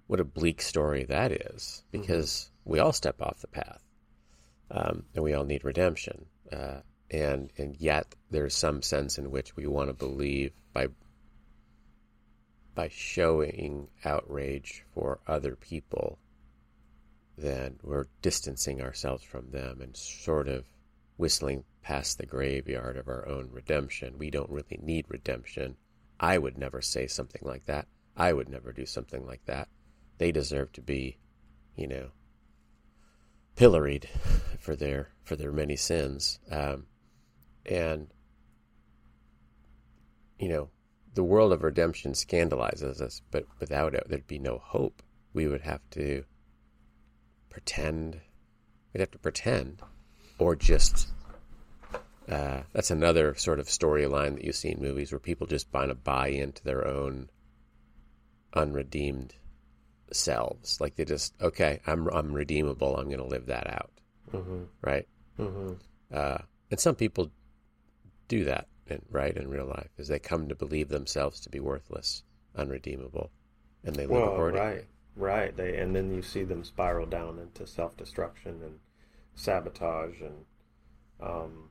what 0.06 0.20
a 0.20 0.24
bleak 0.24 0.62
story 0.62 1.04
that 1.04 1.30
is, 1.30 1.84
because 1.92 2.50
we 2.64 2.78
all 2.78 2.92
step 2.92 3.22
off 3.22 3.40
the 3.40 3.48
path 3.48 3.84
um, 4.70 5.04
and 5.14 5.22
we 5.22 5.34
all 5.34 5.44
need 5.44 5.64
redemption. 5.64 6.26
Uh, 6.52 6.80
and 7.10 7.50
and 7.58 7.76
yet 7.78 8.14
there's 8.30 8.54
some 8.54 8.82
sense 8.82 9.18
in 9.18 9.30
which 9.30 9.56
we 9.56 9.66
want 9.66 9.88
to 9.88 9.94
believe 9.94 10.52
by 10.72 10.88
by 12.74 12.88
showing 12.88 13.88
outrage 14.04 14.84
for 14.94 15.20
other 15.28 15.54
people, 15.54 16.18
then 17.36 17.78
we're 17.82 18.06
distancing 18.22 18.80
ourselves 18.80 19.22
from 19.22 19.50
them 19.50 19.80
and 19.80 19.96
sort 19.96 20.48
of 20.48 20.64
whistling 21.16 21.64
past 21.82 22.18
the 22.18 22.26
graveyard 22.26 22.96
of 22.96 23.08
our 23.08 23.26
own 23.28 23.48
redemption. 23.52 24.18
We 24.18 24.30
don't 24.30 24.50
really 24.50 24.78
need 24.80 25.06
redemption. 25.08 25.76
I 26.18 26.38
would 26.38 26.56
never 26.56 26.80
say 26.80 27.06
something 27.06 27.42
like 27.44 27.66
that. 27.66 27.86
I 28.16 28.32
would 28.32 28.48
never 28.48 28.72
do 28.72 28.86
something 28.86 29.26
like 29.26 29.44
that. 29.46 29.68
they 30.18 30.30
deserve 30.30 30.72
to 30.72 30.80
be, 30.80 31.18
you 31.74 31.88
know, 31.88 32.10
pilloried 33.56 34.08
for 34.60 34.76
their 34.76 35.10
for 35.24 35.34
their 35.36 35.52
many 35.52 35.76
sins. 35.76 36.38
Um, 36.50 36.86
and 37.66 38.08
you 40.38 40.48
know, 40.48 40.70
the 41.14 41.24
world 41.24 41.52
of 41.52 41.62
redemption 41.62 42.12
scandalizes 42.14 43.00
us, 43.00 43.22
but 43.30 43.44
without 43.60 43.94
it, 43.94 44.04
there'd 44.08 44.26
be 44.26 44.38
no 44.38 44.58
hope. 44.58 45.02
We 45.32 45.46
would 45.48 45.62
have 45.62 45.80
to 45.90 46.24
pretend. 47.54 48.20
We'd 48.92 49.00
have 49.00 49.12
to 49.12 49.18
pretend, 49.18 49.80
or 50.38 50.56
just. 50.56 51.08
Uh, 52.28 52.62
that's 52.72 52.90
another 52.90 53.34
sort 53.34 53.60
of 53.60 53.66
storyline 53.66 54.34
that 54.34 54.44
you 54.44 54.52
see 54.52 54.70
in 54.70 54.80
movies 54.80 55.12
where 55.12 55.18
people 55.18 55.46
just 55.46 55.70
kind 55.70 55.90
of 55.90 56.02
buy 56.02 56.28
into 56.28 56.64
their 56.64 56.86
own 56.88 57.28
unredeemed 58.54 59.34
selves. 60.12 60.80
Like 60.80 60.96
they 60.96 61.04
just, 61.04 61.34
okay, 61.40 61.80
I'm 61.86 62.08
I'm 62.08 62.32
redeemable. 62.32 62.96
I'm 62.96 63.06
going 63.06 63.18
to 63.18 63.26
live 63.26 63.46
that 63.46 63.68
out, 63.68 63.90
Mm-hmm. 64.32 64.62
right? 64.80 65.06
Mm-hmm. 65.38 65.72
Uh, 66.12 66.38
and 66.70 66.80
some 66.80 66.94
people 66.94 67.30
do 68.28 68.44
that, 68.44 68.68
in, 68.86 69.02
right, 69.10 69.36
in 69.36 69.48
real 69.48 69.66
life, 69.66 69.90
is 69.98 70.08
they 70.08 70.18
come 70.18 70.48
to 70.48 70.54
believe 70.54 70.88
themselves 70.88 71.40
to 71.40 71.50
be 71.50 71.60
worthless, 71.60 72.22
unredeemable, 72.56 73.30
and 73.84 73.94
they 73.94 74.06
live 74.06 74.10
Well, 74.22 74.32
accordingly. 74.32 74.66
right, 74.66 74.84
right. 75.16 75.56
They 75.56 75.76
and 75.78 75.94
then 75.94 76.14
you 76.14 76.22
see 76.22 76.44
them 76.44 76.64
spiral 76.64 77.06
down 77.06 77.38
into 77.38 77.66
self 77.66 77.96
destruction 77.96 78.60
and 78.62 78.78
sabotage 79.34 80.20
and, 80.20 80.44
um, 81.20 81.70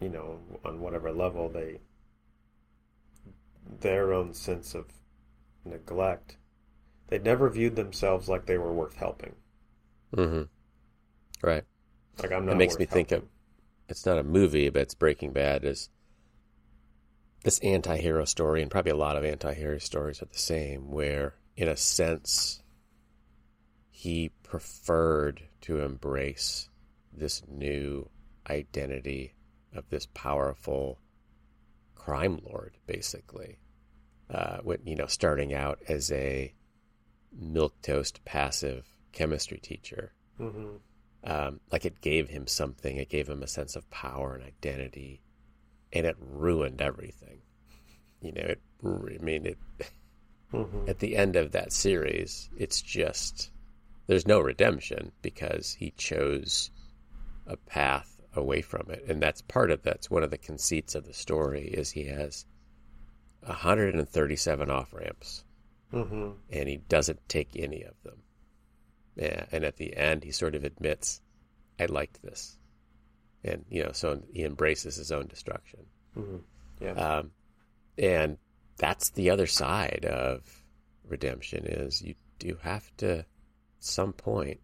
you 0.00 0.08
know, 0.08 0.38
on 0.64 0.80
whatever 0.80 1.12
level 1.12 1.48
they, 1.48 1.80
their 3.80 4.12
own 4.12 4.34
sense 4.34 4.74
of 4.74 4.86
neglect. 5.64 6.36
They 7.08 7.18
never 7.18 7.50
viewed 7.50 7.76
themselves 7.76 8.28
like 8.28 8.46
they 8.46 8.58
were 8.58 8.72
worth 8.72 8.96
helping. 8.96 9.34
Mm-hmm. 10.16 10.42
Right. 11.46 11.64
Like 12.18 12.32
I'm 12.32 12.46
not. 12.46 12.52
It 12.52 12.58
makes 12.58 12.78
me 12.78 12.86
think 12.86 13.12
of 13.12 13.24
it's 13.88 14.06
not 14.06 14.18
a 14.18 14.22
movie, 14.22 14.68
but 14.70 14.82
it's 14.82 14.94
Breaking 14.94 15.32
Bad 15.32 15.64
is 15.64 15.90
this 17.44 17.60
anti-hero 17.60 18.24
story, 18.24 18.62
and 18.62 18.70
probably 18.70 18.90
a 18.90 18.96
lot 18.96 19.16
of 19.16 19.24
anti-hero 19.24 19.78
stories 19.78 20.20
are 20.20 20.26
the 20.26 20.38
same, 20.38 20.90
where 20.90 21.34
in 21.56 21.68
a 21.68 21.76
sense 21.76 22.62
he 23.90 24.30
preferred 24.42 25.42
to 25.60 25.80
embrace 25.80 26.68
this 27.12 27.42
new 27.46 28.08
identity 28.50 29.34
of 29.74 29.88
this 29.90 30.06
powerful 30.14 30.98
crime 31.94 32.40
lord, 32.44 32.76
basically. 32.86 33.58
Uh, 34.28 34.58
when, 34.62 34.78
you 34.84 34.96
know, 34.96 35.06
starting 35.06 35.52
out 35.54 35.78
as 35.86 36.10
a 36.10 36.52
milk 37.30 37.74
toast 37.82 38.24
passive 38.24 38.86
chemistry 39.12 39.58
teacher 39.58 40.12
Mhm. 40.40 40.80
um, 41.24 41.60
like 41.70 41.84
it 41.84 42.00
gave 42.00 42.28
him 42.28 42.46
something. 42.46 42.96
It 42.96 43.08
gave 43.08 43.28
him 43.28 43.42
a 43.42 43.46
sense 43.46 43.76
of 43.76 43.88
power 43.90 44.34
and 44.34 44.44
identity, 44.44 45.22
and 45.94 46.06
it 46.06 46.16
ruined 46.18 46.82
everything. 46.82 47.40
You 48.20 48.32
know, 48.32 48.42
it. 48.42 48.60
I 48.84 49.22
mean, 49.22 49.46
it. 49.46 49.58
Mhm. 50.52 50.88
At 50.88 50.98
the 50.98 51.16
end 51.16 51.36
of 51.36 51.52
that 51.52 51.72
series, 51.72 52.50
it's 52.56 52.82
just 52.82 53.50
there's 54.06 54.26
no 54.26 54.40
redemption 54.40 55.12
because 55.22 55.74
he 55.74 55.92
chose 55.92 56.70
a 57.46 57.56
path 57.56 58.20
away 58.34 58.60
from 58.62 58.90
it, 58.90 59.04
and 59.08 59.22
that's 59.22 59.42
part 59.42 59.70
of 59.70 59.82
that's 59.82 60.10
one 60.10 60.22
of 60.22 60.30
the 60.30 60.38
conceits 60.38 60.94
of 60.94 61.06
the 61.06 61.14
story 61.14 61.68
is 61.68 61.90
he 61.90 62.04
has 62.04 62.44
137 63.40 64.70
off 64.70 64.92
ramps 64.92 65.44
Mhm. 65.92 66.36
and 66.50 66.68
he 66.68 66.76
doesn't 66.78 67.28
take 67.28 67.56
any 67.56 67.82
of 67.82 67.94
them. 68.02 68.22
Yeah, 69.16 69.46
and 69.52 69.64
at 69.64 69.76
the 69.76 69.96
end, 69.96 70.24
he 70.24 70.32
sort 70.32 70.54
of 70.54 70.64
admits, 70.64 71.20
"I 71.78 71.86
liked 71.86 72.22
this," 72.22 72.58
and 73.44 73.64
you 73.68 73.84
know, 73.84 73.92
so 73.92 74.22
he 74.32 74.44
embraces 74.44 74.96
his 74.96 75.12
own 75.12 75.26
destruction. 75.26 75.80
Mhm. 76.16 76.42
Yeah. 76.80 76.92
Um, 76.92 77.30
and 77.98 78.38
that's 78.76 79.10
the 79.10 79.30
other 79.30 79.46
side 79.46 80.04
of 80.04 80.64
redemption: 81.06 81.66
is 81.66 82.02
you 82.02 82.14
do 82.38 82.56
have 82.62 82.94
to, 82.98 83.18
at 83.20 83.26
some 83.78 84.12
point, 84.12 84.60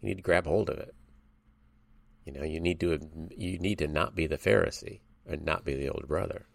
you 0.00 0.08
need 0.08 0.16
to 0.16 0.22
grab 0.22 0.46
hold 0.46 0.70
of 0.70 0.78
it. 0.78 0.94
You 2.24 2.32
know, 2.32 2.44
you 2.44 2.60
need 2.60 2.80
to 2.80 2.98
you 3.36 3.58
need 3.58 3.78
to 3.78 3.88
not 3.88 4.14
be 4.14 4.26
the 4.26 4.38
Pharisee 4.38 5.00
and 5.26 5.44
not 5.44 5.64
be 5.64 5.74
the 5.74 5.88
older 5.88 6.06
brother. 6.06 6.46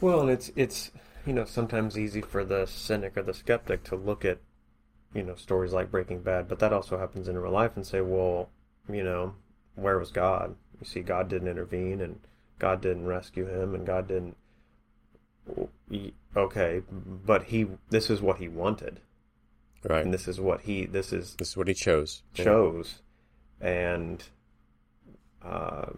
Well, 0.00 0.20
and 0.20 0.30
it's 0.30 0.50
it's 0.56 0.90
you 1.26 1.32
know 1.32 1.44
sometimes 1.44 1.98
easy 1.98 2.20
for 2.20 2.44
the 2.44 2.66
cynic 2.66 3.16
or 3.16 3.22
the 3.22 3.34
skeptic 3.34 3.84
to 3.84 3.96
look 3.96 4.24
at 4.24 4.38
you 5.14 5.22
know 5.22 5.34
stories 5.34 5.72
like 5.72 5.90
Breaking 5.90 6.22
Bad, 6.22 6.48
but 6.48 6.58
that 6.60 6.72
also 6.72 6.98
happens 6.98 7.28
in 7.28 7.38
real 7.38 7.52
life 7.52 7.76
and 7.76 7.86
say, 7.86 8.00
well, 8.00 8.50
you 8.88 9.04
know, 9.04 9.34
where 9.74 9.98
was 9.98 10.10
God? 10.10 10.56
You 10.82 10.86
see, 10.86 11.00
God 11.00 11.28
didn't 11.28 11.46
intervene, 11.46 12.00
and 12.00 12.18
God 12.58 12.80
didn't 12.80 13.06
rescue 13.06 13.46
him, 13.46 13.72
and 13.72 13.86
God 13.86 14.08
didn't. 14.08 14.36
Okay, 16.36 16.82
but 16.90 17.44
he. 17.44 17.68
This 17.90 18.10
is 18.10 18.20
what 18.20 18.38
he 18.38 18.48
wanted, 18.48 18.98
Right. 19.88 20.04
and 20.04 20.12
this 20.12 20.26
is 20.26 20.40
what 20.40 20.62
he. 20.62 20.86
This 20.86 21.12
is 21.12 21.36
this 21.36 21.50
is 21.50 21.56
what 21.56 21.68
he 21.68 21.74
chose. 21.74 22.24
Yeah. 22.34 22.44
chose, 22.46 23.02
and 23.60 24.24
uh, 25.40 25.90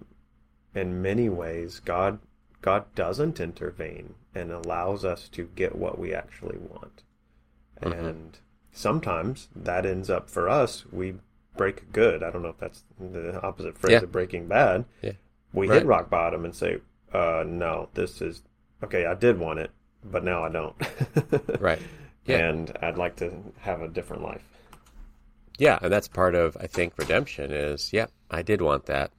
in 0.75 1.01
many 1.01 1.31
ways, 1.31 1.81
God 1.81 2.19
God 2.61 2.85
doesn't 2.95 3.41
intervene 3.41 4.17
and 4.35 4.53
allows 4.53 5.03
us 5.03 5.31
to 5.31 5.45
get 5.57 5.77
what 5.77 5.99
we 5.99 6.13
actually 6.13 6.59
want, 6.59 7.05
Mhm. 7.81 8.07
and 8.07 8.39
sometimes 8.71 9.49
that 9.57 9.87
ends 9.87 10.11
up 10.11 10.29
for 10.29 10.47
us 10.47 10.85
we 10.93 11.15
break 11.57 11.93
good. 11.93 12.23
I 12.23 12.31
don't 12.31 12.43
know 12.43 12.49
if 12.49 12.59
that's 12.59 12.85
the 12.99 13.41
opposite 13.43 13.79
phrase 13.79 13.93
Yeah. 13.93 13.99
of 14.03 14.13
breaking 14.13 14.47
bad. 14.49 14.85
Yeah. 15.03 15.13
We 15.53 15.69
Right. 15.69 15.79
hit 15.79 15.87
rock 15.87 16.11
bottom 16.11 16.45
and 16.45 16.55
say, 16.55 16.81
uh, 17.13 17.45
"No, 17.47 17.89
this 17.95 18.21
is 18.21 18.43
okay. 18.83 19.07
I 19.07 19.15
did 19.15 19.39
want 19.39 19.61
it, 19.61 19.71
but 20.05 20.25
now 20.25 20.45
I 20.45 20.49
don't." 20.49 20.75
Right. 21.61 21.81
Yeah. 22.27 22.39
And 22.39 22.77
I'd 22.83 22.97
like 22.99 23.17
to 23.17 23.33
have 23.61 23.83
a 23.83 23.89
different 23.89 24.23
life. 24.23 24.43
Yeah, 25.59 25.79
and 25.83 25.93
that's 25.93 26.09
part 26.09 26.35
of 26.35 26.57
I 26.59 26.67
think 26.67 26.95
redemption 26.99 27.53
is 27.53 27.93
yeah, 27.93 28.07
I 28.31 28.43
did 28.43 28.61
want 28.63 28.87
that, 28.87 29.13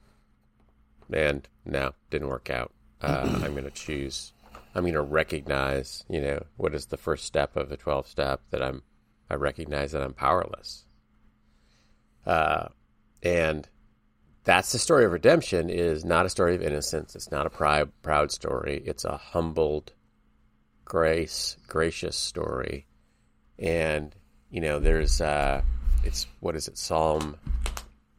and 1.12 1.48
no, 1.64 1.92
didn't 2.10 2.28
work 2.28 2.50
out. 2.50 2.72
Uh, 3.00 3.38
I'm 3.42 3.52
going 3.52 3.64
to 3.64 3.70
choose. 3.70 4.32
I'm 4.74 4.82
going 4.82 4.92
to 4.94 5.00
recognize, 5.00 6.04
you 6.08 6.20
know, 6.20 6.44
what 6.58 6.74
is 6.74 6.86
the 6.86 6.98
first 6.98 7.24
step 7.24 7.56
of 7.56 7.70
the 7.70 7.76
12 7.78 8.06
step 8.06 8.40
that 8.50 8.62
I'm. 8.62 8.82
I 9.30 9.34
recognize 9.34 9.90
that 9.92 10.02
I'm 10.02 10.12
powerless. 10.14 10.84
Uh, 12.26 12.68
and 13.22 13.68
that's 14.44 14.72
the 14.72 14.78
story 14.78 15.04
of 15.04 15.12
redemption. 15.12 15.70
Is 15.70 16.04
not 16.04 16.26
a 16.26 16.30
story 16.30 16.54
of 16.54 16.62
innocence. 16.62 17.14
It's 17.14 17.30
not 17.30 17.46
a 17.46 17.50
proud, 17.50 17.92
proud 18.02 18.30
story. 18.32 18.82
It's 18.84 19.04
a 19.04 19.16
humbled, 19.16 19.92
grace, 20.84 21.56
gracious 21.68 22.16
story, 22.16 22.86
and 23.58 24.14
you 24.50 24.60
know, 24.60 24.78
there's 24.78 25.20
uh, 25.20 25.62
it's 26.04 26.26
what 26.40 26.56
is 26.56 26.68
it 26.68 26.78
Psalm 26.78 27.36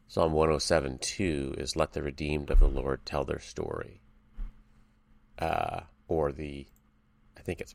Psalm 0.08 0.32
107 0.32 0.98
2 0.98 1.54
is 1.58 1.76
let 1.76 1.92
the 1.92 2.02
redeemed 2.02 2.50
of 2.50 2.60
the 2.60 2.68
Lord 2.68 3.04
tell 3.04 3.24
their 3.24 3.40
story. 3.40 4.00
Uh, 5.38 5.80
or 6.08 6.32
the 6.32 6.66
I 7.36 7.40
think 7.42 7.60
it's 7.60 7.74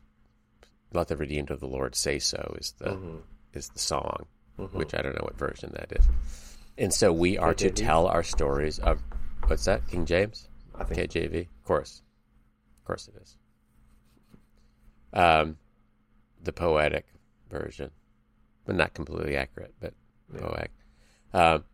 let 0.92 1.08
the 1.08 1.16
redeemed 1.16 1.50
of 1.50 1.60
the 1.60 1.66
Lord 1.66 1.94
say 1.94 2.18
so 2.18 2.54
is 2.58 2.72
the 2.78 2.90
Mhm. 2.90 3.22
is 3.52 3.68
the 3.68 3.78
song, 3.78 4.26
Mhm. 4.58 4.72
which 4.72 4.94
I 4.94 5.02
don't 5.02 5.14
know 5.14 5.24
what 5.24 5.36
version 5.38 5.70
that 5.74 5.92
is. 5.92 6.08
And 6.78 6.92
so 6.92 7.12
we 7.12 7.38
are 7.38 7.54
to 7.54 7.70
tell 7.70 8.06
our 8.06 8.22
stories 8.22 8.78
of 8.78 9.02
what's 9.46 9.64
that 9.64 9.86
King 9.88 10.06
James 10.06 10.48
I 10.74 10.84
think 10.84 11.10
KJV 11.10 11.40
of 11.42 11.64
course, 11.64 12.02
of 12.78 12.84
course 12.84 13.08
it 13.08 13.14
is. 13.22 13.36
Um, 15.12 15.58
the 16.42 16.52
poetic 16.52 17.06
version, 17.48 17.90
but 18.64 18.74
not 18.74 18.94
completely 18.94 19.36
accurate, 19.36 19.74
but 19.80 19.94
Yeah. 20.32 20.40
poetic, 20.40 20.70
um, 21.32 21.64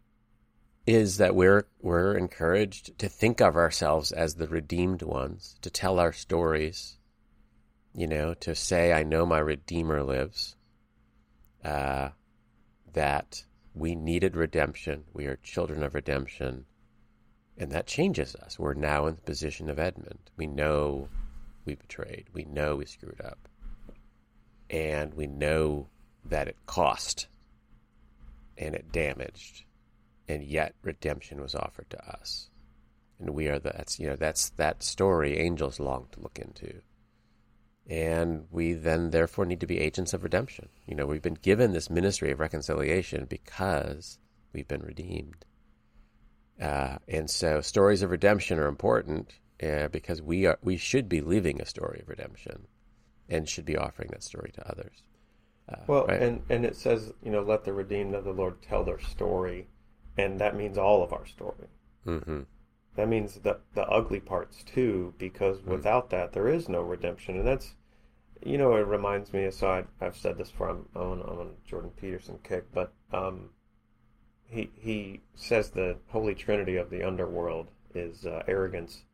is 0.87 1.17
that 1.19 1.35
we're 1.35 1.67
we're 1.81 2.17
encouraged 2.17 2.99
to 2.99 3.09
think 3.09 3.41
of 3.41 3.57
ourselves 3.57 4.13
as 4.13 4.35
the 4.35 4.49
redeemed 4.49 5.03
ones, 5.03 5.57
to 5.63 5.71
tell 5.71 5.99
our 5.99 6.13
stories, 6.13 6.99
you 7.95 8.07
know, 8.07 8.35
to 8.35 8.55
say, 8.55 8.93
"I 8.93 9.03
know 9.03 9.25
my 9.25 9.39
Redeemer 9.39 10.03
lives." 10.03 10.57
Uh, 11.65 12.11
that 12.93 13.45
we 13.75 13.95
needed 13.95 14.37
redemption. 14.37 15.05
We 15.13 15.27
are 15.27 15.37
children 15.37 15.83
of 15.83 15.95
redemption. 15.95 16.67
And 17.57 17.71
that 17.73 17.87
changes 17.87 18.35
us. 18.37 18.59
We're 18.59 18.75
now 18.75 19.07
in 19.07 19.17
the 19.17 19.23
position 19.23 19.69
of 19.69 19.79
Edmund. 19.79 20.31
We 20.37 20.47
know 20.47 21.09
we 21.65 21.75
betrayed. 21.75 22.27
We 22.33 22.45
know 22.45 22.77
we 22.77 22.87
screwed 22.87 23.21
up. 23.21 23.49
And 24.69 25.15
we 25.15 25.27
know 25.27 25.89
that 26.25 26.49
it 26.49 26.57
cost 26.67 27.27
and 28.57 28.75
it 28.75 28.93
damaged. 28.93 29.65
And 30.29 30.45
yet 30.45 30.75
redemption 30.83 31.41
was 31.41 31.55
offered 31.55 31.91
to 31.91 32.09
us. 32.09 32.49
And 33.19 33.31
we 33.31 33.49
are 33.49 33.59
the, 33.59 33.73
that's 33.77 33.99
you 33.99 34.09
know, 34.09 34.17
that's 34.17 34.51
that 34.51 34.83
story 34.83 35.39
angels 35.39 35.81
long 35.81 36.07
to 36.13 36.21
look 36.21 36.39
into. 36.39 36.81
And 37.91 38.47
we 38.53 38.73
then 38.73 39.11
therefore 39.11 39.45
need 39.45 39.61
to 39.61 39.67
be 39.67 39.81
agents 39.81 40.15
of 40.15 40.23
redemption. 40.23 40.69
You 40.87 40.95
know, 40.95 41.07
we've 41.07 41.21
been 41.21 41.35
given 41.35 41.73
this 41.73 41.91
ministry 41.91 42.31
of 42.31 42.39
reconciliation 42.39 43.27
because 43.29 44.19
we've 44.53 44.69
been 44.69 44.83
redeemed. 44.83 45.45
Uh, 46.61 46.99
and 47.09 47.29
so 47.29 47.61
stories 47.61 48.03
of 48.03 48.13
redemption 48.13 48.61
are 48.61 48.69
important 48.69 49.41
uh, 49.63 49.89
because 49.89 50.23
we 50.23 50.47
are 50.47 50.59
we 50.63 50.77
should 50.77 51.09
be 51.09 51.21
living 51.21 51.61
a 51.61 51.67
story 51.67 52.01
of 52.01 52.09
redemption 52.09 52.69
and 53.29 53.49
should 53.49 53.65
be 53.65 53.77
offering 53.77 54.11
that 54.13 54.23
story 54.23 54.53
to 54.55 54.71
others. 54.71 55.03
Uh, 55.69 55.77
well, 55.87 56.07
right? 56.07 56.23
and 56.23 56.43
and 56.49 56.65
it 56.65 56.77
says, 56.77 57.13
you 57.25 57.33
know, 57.33 57.43
let 57.43 57.65
the 57.65 57.73
redeemed 57.73 58.15
of 58.15 58.25
the 58.25 58.33
Lord 58.33 58.63
tell 58.63 58.85
their 58.85 59.01
story, 59.01 59.67
and 60.17 60.39
that 60.41 60.57
means 60.57 60.79
all 60.79 61.03
of 61.03 61.13
our 61.13 61.27
story. 61.27 61.69
Mm-hmm. 62.07 62.41
That 62.97 63.09
means 63.09 63.35
the 63.35 63.59
the 63.75 63.87
ugly 63.87 64.21
parts 64.21 64.63
too, 64.63 65.15
because 65.19 65.59
mm-hmm. 65.59 65.73
without 65.73 66.11
that, 66.11 66.33
there 66.33 66.49
is 66.49 66.69
no 66.69 66.83
redemption, 66.83 67.37
and 67.37 67.47
that's, 67.47 67.75
you 68.43 68.59
know, 68.59 68.77
it 68.77 68.87
reminds 68.87 69.33
me. 69.33 69.51
So 69.51 69.69
I, 69.69 69.85
I've 70.05 70.17
said 70.17 70.39
this 70.39 70.51
before. 70.51 70.71
I'm 70.71 70.89
on 70.95 71.23
I'm 71.23 71.39
on 71.39 71.51
Jordan 71.67 71.91
Peterson 72.01 72.39
kick, 72.43 72.73
but 72.73 72.93
um, 73.13 73.51
he 74.47 74.71
he 74.75 75.21
says 75.35 75.71
the 75.71 75.97
holy 76.09 76.35
trinity 76.35 76.77
of 76.77 76.91
the 76.91 77.03
underworld 77.03 77.69
is 77.95 78.27
uh, 78.27 78.43
arrogance, 78.47 79.05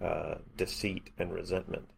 uh, 0.00 0.36
deceit, 0.56 1.10
and 1.18 1.32
resentment, 1.32 1.90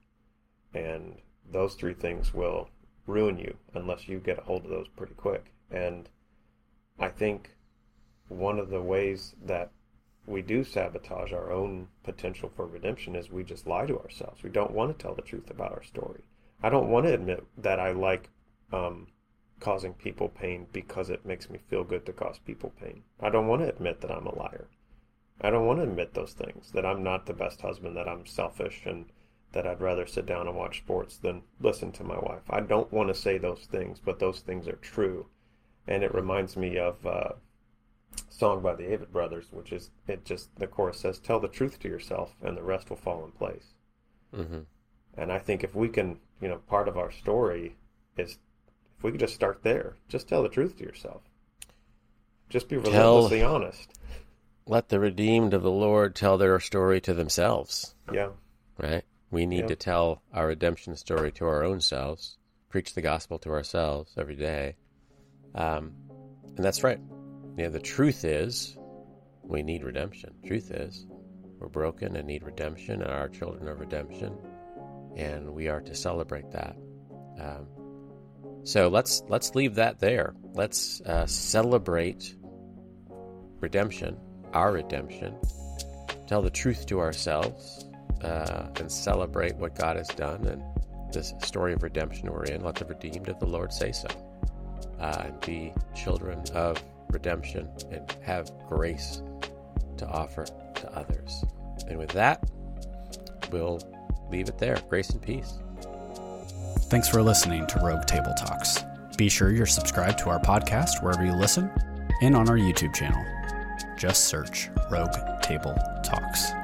and 0.74 1.16
those 1.50 1.74
three 1.74 1.94
things 1.94 2.33
will 2.33 2.70
ruin 3.06 3.38
you 3.38 3.56
unless 3.74 4.09
you 4.09 4.18
get 4.18 4.38
a 4.38 4.42
hold 4.42 4.64
of 4.64 4.70
those 4.70 4.88
pretty 4.96 5.14
quick. 5.14 5.52
And 5.70 6.09
I 6.98 7.09
think 7.09 7.50
one 8.28 8.59
of 8.59 8.70
the 8.70 8.83
ways 8.83 9.35
that 9.44 9.70
we 10.26 10.42
do 10.42 10.62
sabotage 10.62 11.33
our 11.33 11.50
own 11.50 11.88
potential 12.04 12.50
for 12.54 12.66
redemption 12.66 13.16
is 13.16 13.30
we 13.30 13.42
just 13.42 13.66
lie 13.66 13.87
to 13.87 13.98
ourselves. 13.98 14.42
We 14.42 14.50
don't 14.50 14.72
want 14.72 14.96
to 14.96 15.02
tell 15.02 15.14
the 15.14 15.22
truth 15.22 15.50
about 15.50 15.72
our 15.72 15.83
story. 15.83 16.20
I 16.62 16.68
don't 16.68 16.90
want 16.90 17.07
to 17.07 17.14
admit 17.14 17.44
that 17.59 17.81
I 17.81 17.92
like 17.92 18.29
um, 18.73 19.09
causing 19.61 19.94
people 19.94 20.29
pain 20.29 20.66
because 20.73 21.11
it 21.11 21.27
makes 21.27 21.49
me 21.49 21.59
feel 21.68 21.85
good 21.85 22.07
to 22.07 22.12
cause 22.12 22.38
people 22.38 22.73
pain. 22.81 23.03
I 23.20 23.31
don't 23.31 23.49
want 23.49 23.62
to 23.62 23.68
admit 23.68 24.01
that 24.01 24.11
I'm 24.11 24.27
a 24.27 24.35
liar. 24.35 24.68
I 25.40 25.51
don't 25.51 25.66
want 25.66 25.79
to 25.79 25.85
admit 25.85 26.14
those 26.14 26.33
things, 26.33 26.70
that 26.73 26.85
I'm 26.85 27.03
not 27.03 27.27
the 27.27 27.33
best 27.33 27.62
husband, 27.62 27.96
that 27.96 28.09
I'm 28.09 28.27
selfish 28.27 28.83
and 28.85 29.07
that 29.53 29.66
I'd 29.66 29.81
rather 29.81 30.07
sit 30.07 30.27
down 30.27 30.46
and 30.46 30.57
watch 30.57 30.79
sports 30.79 31.16
than 31.16 31.42
listen 31.61 31.92
to 31.92 32.05
my 32.05 32.18
wife. 32.18 32.42
I 32.49 32.61
don't 32.61 32.92
want 32.92 33.09
to 33.09 33.14
say 33.14 33.38
those 33.38 33.66
things, 33.70 34.01
but 34.05 34.18
those 34.18 34.40
things 34.40 34.68
are 34.68 34.77
true. 34.77 35.27
And 35.87 36.05
it 36.05 36.14
reminds 36.14 36.57
me 36.57 36.79
of 36.79 37.05
a 37.05 37.09
uh, 37.09 37.33
song 38.29 38.62
by 38.62 38.75
the 38.75 38.85
Avett 38.85 39.11
Brothers, 39.11 39.46
which 39.51 39.73
is 39.73 39.90
it 40.07 40.25
just 40.25 40.55
the 40.57 40.66
chorus 40.66 41.01
says, 41.01 41.18
"Tell 41.18 41.40
the 41.40 41.49
truth 41.49 41.81
to 41.81 41.88
yourself, 41.88 42.35
and 42.42 42.57
the 42.57 42.62
rest 42.62 42.90
will 42.90 42.96
fall 42.96 43.25
in 43.25 43.33
place." 43.33 43.75
Mm-hmm. 44.35 44.61
And 45.20 45.30
I 45.30 45.38
think 45.38 45.62
if 45.62 45.74
we 45.74 45.90
can, 45.90 46.18
you 46.40 46.48
know, 46.48 46.56
part 46.66 46.88
of 46.88 46.96
our 46.96 47.12
story 47.12 47.76
is 48.16 48.38
if 48.96 49.04
we 49.04 49.11
could 49.11 49.20
just 49.20 49.35
start 49.35 49.61
there, 49.62 49.96
just 50.09 50.28
tell 50.28 50.42
the 50.42 50.48
truth 50.48 50.78
to 50.78 50.85
yourself. 50.85 51.20
Just 52.48 52.70
be 52.70 52.78
relentlessly 52.78 53.40
tell, 53.40 53.54
honest. 53.54 53.90
Let 54.66 54.88
the 54.88 54.98
redeemed 54.98 55.52
of 55.52 55.62
the 55.62 55.70
Lord 55.70 56.14
tell 56.14 56.38
their 56.38 56.59
story 56.59 57.02
to 57.02 57.12
themselves. 57.12 57.94
Yeah. 58.11 58.30
Right? 58.78 59.04
We 59.30 59.44
need 59.44 59.68
to 59.68 59.76
tell 59.76 60.22
our 60.33 60.48
redemption 60.48 60.96
story 60.96 61.30
to 61.33 61.44
our 61.44 61.62
own 61.62 61.83
selves, 61.83 62.38
preach 62.70 62.94
the 62.94 63.02
gospel 63.02 63.38
to 63.40 63.50
ourselves 63.50 64.14
every 64.16 64.37
day. 64.37 64.76
Um, 65.54 65.92
and 66.56 66.64
that's 66.64 66.83
right. 66.83 66.98
Yeah, 67.59 67.68
the 67.68 67.78
truth 67.78 68.24
is 68.24 68.76
we 69.42 69.62
need 69.62 69.85
redemption. 69.85 70.33
Truth 70.46 70.70
is 70.70 71.06
we're 71.59 71.68
broken 71.68 72.16
and 72.16 72.26
need 72.26 72.42
redemption, 72.42 73.02
and 73.02 73.12
our 73.12 73.28
children 73.28 73.68
are 73.68 73.74
redemption, 73.74 74.35
and 75.16 75.53
we 75.53 75.68
are 75.68 75.81
to 75.81 75.94
celebrate 75.94 76.51
that. 76.53 76.77
Um, 77.40 77.66
so 78.64 78.88
let's 78.88 79.23
let's 79.29 79.55
leave 79.55 79.75
that 79.77 79.99
there. 79.99 80.35
Let's 80.53 81.01
uh, 81.03 81.27
celebrate 81.27 82.37
redemption, 83.61 84.18
our 84.53 84.73
redemption. 84.73 85.37
Tell 86.27 86.42
the 86.42 86.51
truth 86.51 86.87
to 86.87 87.01
ourselves 87.01 87.87
uh, 88.23 88.68
and 88.77 88.90
celebrate 88.90 89.57
what 89.57 89.75
God 89.75 89.96
has 89.96 90.09
done 90.09 90.46
and 90.46 90.62
this 91.12 91.33
story 91.42 91.73
of 91.73 91.83
redemption 91.83 92.31
we're 92.31 92.44
in. 92.44 92.62
Let 92.62 92.77
the 92.77 92.85
redeemed 92.85 93.29
of 93.29 93.40
the 93.40 93.46
Lord 93.46 93.73
say 93.73 93.92
so. 93.92 94.09
Uh, 95.01 95.25
and 95.27 95.40
be 95.40 95.73
children 95.94 96.42
of 96.55 96.83
redemption 97.11 97.68
and 97.90 98.14
have 98.23 98.51
grace 98.68 99.23
to 99.96 100.07
offer 100.07 100.44
to 100.44 100.92
others. 100.92 101.44
And 101.88 101.99
with 101.99 102.11
that, 102.11 102.49
we'll 103.51 103.81
leave 104.30 104.48
it 104.48 104.58
there. 104.58 104.78
Grace 104.88 105.10
and 105.10 105.20
peace. 105.20 105.58
Thanks 106.88 107.08
for 107.08 107.22
listening 107.22 107.66
to 107.68 107.80
Rogue 107.80 108.06
Table 108.06 108.34
Talks. 108.34 108.84
Be 109.16 109.28
sure 109.28 109.50
you're 109.50 109.66
subscribed 109.66 110.18
to 110.20 110.30
our 110.30 110.40
podcast 110.40 111.02
wherever 111.02 111.24
you 111.24 111.32
listen 111.32 111.70
and 112.22 112.34
on 112.34 112.48
our 112.48 112.56
YouTube 112.56 112.94
channel. 112.94 113.24
Just 113.96 114.24
search 114.24 114.70
Rogue 114.90 115.14
Table 115.42 115.76
Talks. 116.04 116.60